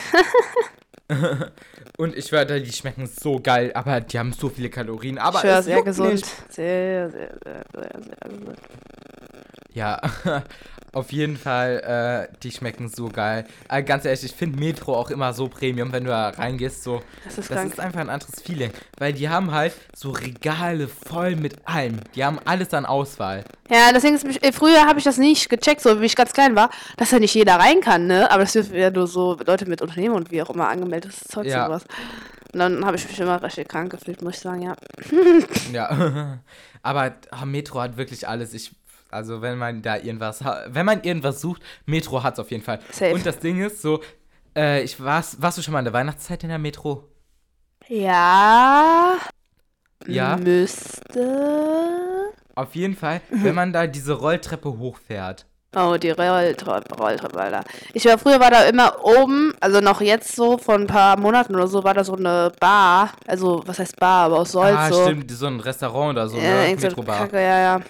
[2.00, 5.18] Und ich werde, die schmecken so geil, aber die haben so viele Kalorien.
[5.18, 6.12] Aber Ich höre, sehr gesund.
[6.12, 6.26] Nicht.
[6.48, 8.58] Sehr, sehr, sehr, sehr, sehr gesund.
[9.72, 10.00] Ja,
[10.92, 13.46] auf jeden Fall, äh, die schmecken so geil.
[13.68, 17.02] Äh, ganz ehrlich, ich finde Metro auch immer so Premium, wenn du da reingehst, so.
[17.24, 17.72] Das ist Das krank.
[17.72, 18.72] ist einfach ein anderes Feeling.
[18.98, 22.00] Weil die haben halt so Regale voll mit allem.
[22.14, 23.44] Die haben alles an Auswahl.
[23.70, 26.32] Ja, deswegen ist mich, äh, früher habe ich das nicht gecheckt, so wie ich ganz
[26.32, 28.30] klein war, dass ja nicht jeder rein kann, ne?
[28.30, 31.46] Aber das dürfen ja nur so Leute mit Unternehmen und wie auch immer angemeldetes Zeug
[31.46, 31.66] Ja.
[31.66, 31.84] sowas.
[32.54, 34.74] Und dann habe ich mich immer richtig krank gefühlt, muss ich sagen, ja.
[35.70, 36.38] Ja.
[36.82, 38.54] Aber ah, Metro hat wirklich alles.
[38.54, 38.72] Ich,
[39.10, 42.80] also wenn man da irgendwas, wenn man irgendwas sucht, Metro hat's auf jeden Fall.
[42.90, 43.14] Safe.
[43.14, 44.00] Und das Ding ist so,
[44.56, 47.08] äh, ich warst, warst du schon mal in der Weihnachtszeit in der Metro?
[47.88, 49.16] Ja.
[50.06, 50.36] Ja.
[50.36, 52.32] Müsste.
[52.54, 55.46] Auf jeden Fall, wenn man da diese Rolltreppe hochfährt.
[55.76, 57.62] Oh, die Rolltreppe, Rolltreppe, Alter.
[57.92, 61.54] Ich war früher war da immer oben, also noch jetzt so, vor ein paar Monaten
[61.54, 63.12] oder so, war da so eine Bar.
[63.26, 65.02] Also, was heißt Bar, aber aus Holz ah, so.
[65.02, 66.76] stimmt, so ein Restaurant oder so, Ja, ne?
[66.80, 67.18] Metrobar.
[67.18, 67.80] Kacke, ja, ja.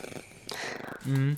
[1.05, 1.37] Mhm.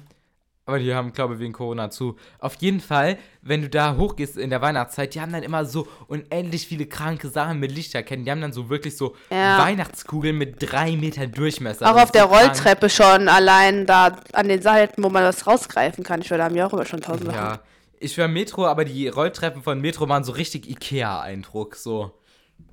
[0.66, 2.16] Aber die haben, glaube ich, wegen Corona zu.
[2.38, 5.88] Auf jeden Fall, wenn du da hochgehst in der Weihnachtszeit, die haben dann immer so
[6.06, 8.24] unendlich viele kranke Sachen mit Lichterketten.
[8.24, 9.58] Die haben dann so wirklich so Ja.
[9.58, 11.86] Weihnachtskugeln mit drei Metern Durchmesser.
[11.90, 12.42] Auch Das auf der so krank.
[12.50, 16.20] Rolltreppe schon, allein da an den Seiten, wo man das rausgreifen kann.
[16.20, 17.36] Ich war da haben wir auch immer schon tausend Sachen.
[17.36, 17.58] Ja.
[17.98, 21.74] Ich war Metro, aber die Rolltreppen von Metro waren so richtig Ikea-Eindruck.
[21.74, 22.12] So.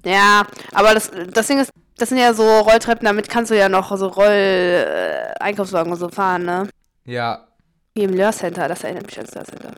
[0.06, 3.70] Ja, aber das, das Ding ist, das sind ja so Rolltreppen, damit kannst du ja
[3.70, 6.70] noch so Roll-Einkaufswagen und so fahren, ne?
[7.08, 7.48] Ja.
[7.96, 9.72] Wie im Lör Center, das erinnert mich an das Lör Center.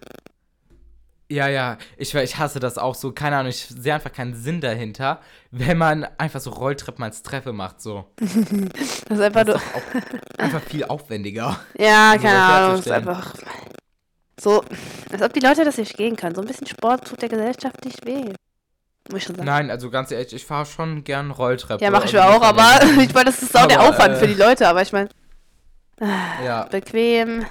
[1.32, 3.12] Ja, ja, ich, ich hasse das auch so.
[3.12, 7.54] Keine Ahnung, ich sehe einfach keinen Sinn dahinter, wenn man einfach so Rolltreppen als Treppe
[7.54, 7.82] macht.
[7.82, 8.06] So.
[8.20, 9.56] Das ist einfach Das nur.
[9.56, 11.60] ist auch einfach viel aufwendiger.
[11.78, 13.34] Ja, so keine was Ahnung, ist einfach.
[14.40, 14.64] So,
[15.12, 16.34] als ob die Leute das nicht gehen können.
[16.34, 18.34] So ein bisschen Sport tut der Gesellschaft nicht weh.
[19.12, 19.46] Muss ich schon sagen.
[19.46, 21.84] Nein, also ganz ehrlich, ich fahre schon gern Rolltreppe.
[21.84, 24.16] ja, mache ich Also mir auch, aber ich meine, das ist auch der Aber, Aufwand
[24.16, 25.10] äh, für die Leute, aber ich meine,
[26.02, 27.46] Ja, bequem.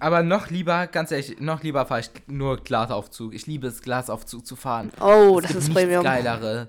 [0.00, 3.34] aber noch lieber, ganz ehrlich, noch lieber fahre ich nur Glasaufzug.
[3.34, 4.90] Ich liebe es, Glasaufzug zu fahren.
[5.00, 6.02] Oh, Es das ist Premium.
[6.02, 6.68] Geilere.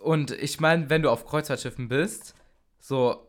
[0.00, 2.34] Und ich meine, wenn du auf Kreuzfahrtschiffen bist,
[2.80, 3.28] so,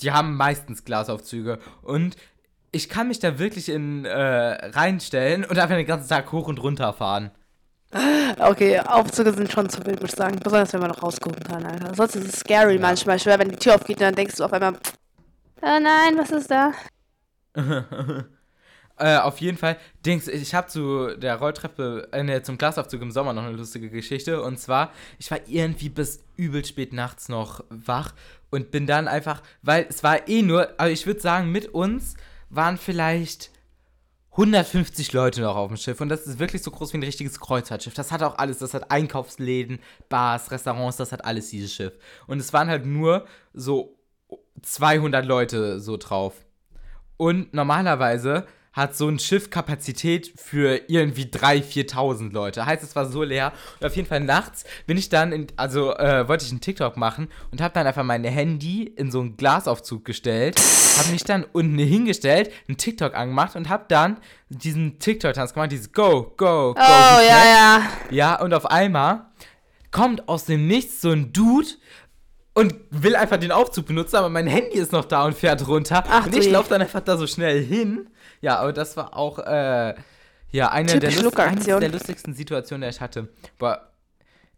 [0.00, 1.58] die haben meistens Glasaufzüge.
[1.82, 2.16] Und
[2.72, 6.62] ich kann mich da wirklich in äh, reinstellen und einfach den ganzen Tag hoch und
[6.62, 7.30] runter fahren.
[8.38, 10.38] Okay, Aufzüge sind schon zu wild, muss ich sagen.
[10.42, 11.94] Besonders, wenn man noch rausgucken kann, Alter.
[11.94, 13.16] Sonst ist es scary manchmal.
[13.16, 14.74] Ich schwör, wenn die Tür aufgeht, dann denkst du auf einmal,
[15.62, 16.72] oh nein, was ist da?
[19.00, 23.12] Äh, auf jeden Fall, Dings, ich habe zu der Rolltreppe, äh, ne, zum Glasaufzug im
[23.12, 24.42] Sommer noch eine lustige Geschichte.
[24.42, 28.12] Und zwar, ich war irgendwie bis übel spät nachts noch wach
[28.50, 32.16] und bin dann einfach, weil es war eh nur, also ich würde sagen, mit uns
[32.50, 33.52] waren vielleicht
[34.32, 36.00] 150 Leute noch auf dem Schiff.
[36.00, 37.94] Und das ist wirklich so groß wie ein richtiges Kreuzfahrtschiff.
[37.94, 41.92] Das hat auch alles, das hat Einkaufsläden, Bars, Restaurants, das hat alles dieses Schiff.
[42.26, 43.97] Und es waren halt nur so
[44.62, 46.34] 200 Leute so drauf.
[47.16, 48.46] Und normalerweise
[48.78, 52.64] hat so ein Schiff Kapazität für irgendwie 3.000, 4.000 Leute.
[52.64, 53.52] Heißt, es war so leer.
[53.80, 56.96] Und auf jeden Fall nachts bin ich dann, in, also äh, wollte ich einen TikTok
[56.96, 60.60] machen und habe dann einfach mein Handy in so einen Glasaufzug gestellt,
[60.96, 64.18] habe mich dann unten hingestellt, einen TikTok angemacht und habe dann
[64.48, 66.76] diesen TikTok-Tanz gemacht, dieses Go, Go, Go.
[66.76, 67.82] Oh, ja, ja.
[68.10, 69.26] Ja, und auf einmal
[69.90, 71.68] kommt aus dem Nichts so ein Dude
[72.58, 76.02] und will einfach den Aufzug benutzen, aber mein Handy ist noch da und fährt runter.
[76.10, 78.10] Ach und ich laufe dann einfach da so schnell hin.
[78.40, 79.94] Ja, aber das war auch, äh,
[80.50, 83.28] ja, eine der, lust eines der lustigsten Situationen, die ich hatte.
[83.58, 83.88] Boah,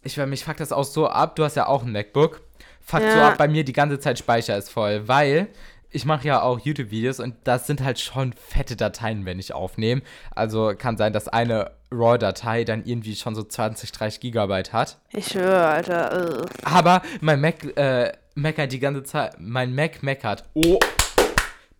[0.00, 1.36] ich, mich fuckt das auch so ab.
[1.36, 2.40] Du hast ja auch ein MacBook.
[2.80, 3.28] Fuckt so Ja.
[3.28, 5.48] ab, bei mir die ganze Zeit Speicher ist voll, weil
[5.90, 10.00] ich mache ja auch YouTube-Videos und das sind halt schon fette Dateien, wenn ich aufnehme.
[10.30, 14.98] Also kann sein, dass eine RAW-Datei dann irgendwie schon so 20, 30 Gigabyte hat.
[15.12, 16.40] Ich schwöre, Alter.
[16.42, 16.46] ugh.
[16.64, 19.34] Aber mein Mac äh, meckert die ganze Zeit.
[19.38, 20.44] Mein Mac meckert.
[20.54, 20.78] Oh.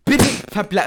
[0.03, 0.25] Bitte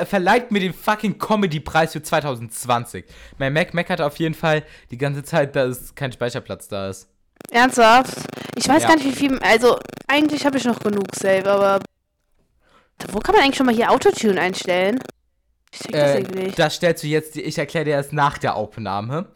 [0.07, 3.05] verleiht mir den fucking Comedy-Preis für 2020.
[3.39, 7.09] Mein Mac meckert auf jeden Fall die ganze Zeit, dass kein Speicherplatz da ist.
[7.51, 8.15] Ernsthaft?
[8.57, 8.89] Ich weiß Ja.
[8.89, 9.39] gar nicht, wie viel.
[9.39, 11.81] Also, eigentlich habe ich noch genug Save, aber.
[13.11, 14.99] Wo kann man eigentlich schon mal hier Autotune einstellen?
[15.79, 19.27] Das Äh, das stellst du jetzt, ich erkläre dir das nach der Aufnahme.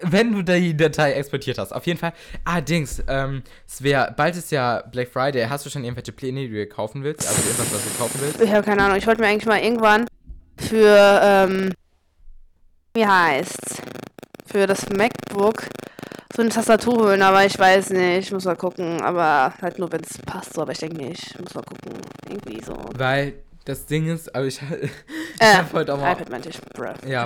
[0.00, 1.72] wenn du die Datei exportiert hast.
[1.72, 2.12] Auf jeden Fall.
[2.44, 5.46] Ah, Dings, ähm, es wäre, bald ist ja Black Friday.
[5.48, 7.26] Hast du schon irgendwelche Pläne, die du dir kaufen willst?
[7.26, 8.40] Also irgendwas, was du kaufen willst?
[8.40, 8.98] Ich habe keine Ahnung.
[8.98, 10.06] Ich wollte mir eigentlich mal irgendwann
[10.58, 11.72] für, ähm,
[12.94, 13.76] wie heißt's?
[14.46, 15.64] Für das MacBook
[16.34, 18.26] so eine Tastatur holen, aber ich weiß nicht.
[18.26, 19.00] Ich muss mal gucken.
[19.00, 20.54] Aber halt nur, wenn es passt.
[20.54, 21.30] So, aber ich denke nicht.
[21.30, 21.92] Ich muss mal gucken.
[22.28, 22.74] Irgendwie so.
[22.96, 23.34] Weil
[23.64, 24.90] das Ding ist, aber ich, ich
[25.40, 26.60] Äh, habe heute auch mal, iPad meinte ich.
[26.60, 26.92] Bruh.
[27.08, 27.24] Ja.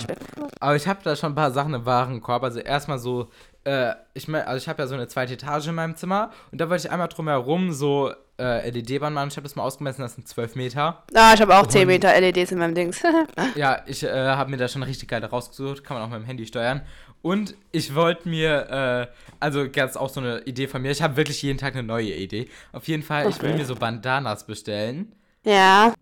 [0.60, 2.42] Aber ich habe da schon ein paar Sachen im Warenkorb.
[2.42, 3.28] Also erstmal so,
[3.64, 6.60] äh, ich mein, also ich habe ja so eine zweite Etage in meinem Zimmer und
[6.60, 9.28] da wollte ich einmal drumherum so äh, LED-Band machen.
[9.30, 11.02] Ich habe das mal ausgemessen, das sind 12 Meter.
[11.14, 13.02] Ah, ich habe auch 10 Und- Meter LEDs in meinem Dings.
[13.56, 16.26] Ja, ich äh, habe mir da schon richtig geil rausgesucht, kann man auch mit dem
[16.26, 16.82] Handy steuern.
[17.20, 21.16] Und ich wollte mir, äh, also ganz auch so eine Idee von mir, ich habe
[21.16, 22.48] wirklich jeden Tag eine neue Idee.
[22.72, 23.58] Auf jeden Fall, ich will Okay.
[23.58, 25.12] mir so Bandanas bestellen.
[25.44, 25.92] ja.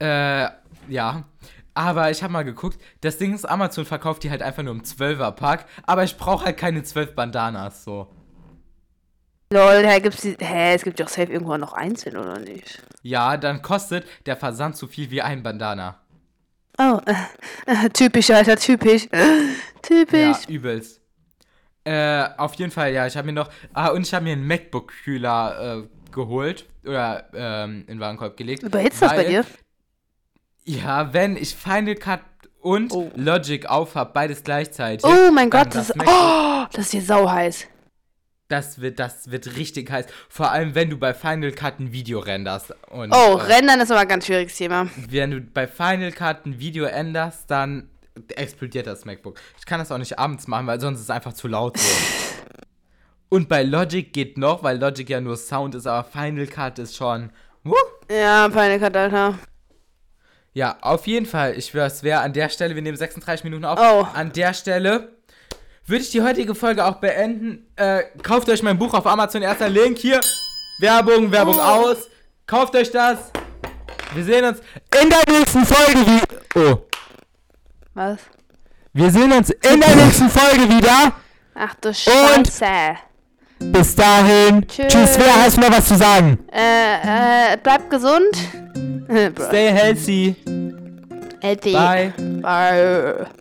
[0.00, 0.48] Äh,
[0.88, 1.24] ja.
[1.74, 4.82] Aber ich habe mal geguckt, das Ding ist, Amazon verkauft die halt einfach nur im
[4.82, 8.08] 12er Pack, aber ich brauche halt keine 12 Bandanas, so.
[9.52, 12.82] Lol, hä, gibt's die, hä, es gibt doch safe irgendwo noch einzeln, oder nicht?
[13.02, 16.00] Ja, dann kostet der Versand so viel wie ein Bandana.
[16.78, 17.14] Oh, äh,
[17.66, 19.08] äh, typisch, Alter, typisch.
[19.82, 20.44] typisch.
[20.46, 21.00] Ja, übelst.
[21.84, 23.50] Äh, auf jeden Fall, ja, ich habe mir noch.
[23.72, 26.66] Ah, und ich habe mir einen MacBook-Kühler äh, geholt.
[26.84, 28.62] Oder ähm, in den Warenkorb gelegt.
[28.62, 29.44] Überhitzt das bei dir?
[30.78, 32.20] Ja, wenn ich Final Cut
[32.60, 33.10] und Oh.
[33.16, 35.04] Logic aufhab, beides gleichzeitig.
[35.04, 37.66] Oh mein Gott, das, ist, MacBook- oh, das ist hier sau heiß.
[38.48, 40.06] Das wird, das wird richtig heiß.
[40.28, 42.74] Vor allem, wenn du bei Final Cut ein Video renderst.
[42.90, 44.88] Und, Oh, äh, Rendern ist aber ein ganz schwieriges Thema.
[45.08, 47.88] wenn du bei Final Cut ein Video änderst, dann
[48.34, 49.40] explodiert das MacBook.
[49.58, 51.88] Ich kann das auch nicht abends machen, weil sonst ist es einfach zu laut so.
[53.28, 56.96] Und bei Logic geht noch, weil Logic ja nur Sound ist, aber Final Cut ist
[56.96, 57.30] schon.
[57.62, 57.74] Wuh.
[58.10, 59.38] Ja, Panik hat, Alter.
[60.52, 61.54] Ja, auf jeden Fall.
[61.56, 63.78] Ich wäre es wäre an der Stelle, wir nehmen 36 Minuten auf.
[63.80, 64.06] Oh.
[64.14, 65.12] An der Stelle
[65.86, 67.66] würde ich die heutige Folge auch beenden.
[67.76, 69.42] Äh, kauft euch mein Buch auf Amazon.
[69.42, 70.20] Erster Link hier.
[70.80, 71.60] Werbung, Werbung Oh.
[71.90, 72.08] aus.
[72.46, 73.18] Kauft euch das.
[74.14, 74.58] Wir sehen uns
[75.00, 76.26] in der nächsten Folge wieder.
[76.56, 76.78] Oh.
[77.94, 78.18] Was?
[78.92, 81.12] Wir sehen uns in der nächsten Folge wieder.
[81.54, 82.96] Ach du Scheiße.
[83.60, 84.66] Bis dahin.
[84.66, 84.86] Tschüss.
[84.88, 85.18] Tschüss.
[85.18, 86.38] Wer hast du noch was zu sagen?
[86.50, 88.34] Äh, äh, bleib gesund.
[89.36, 90.36] Stay healthy.
[91.42, 91.72] Healthy.
[91.72, 92.12] Bye.
[92.40, 93.40] Bye.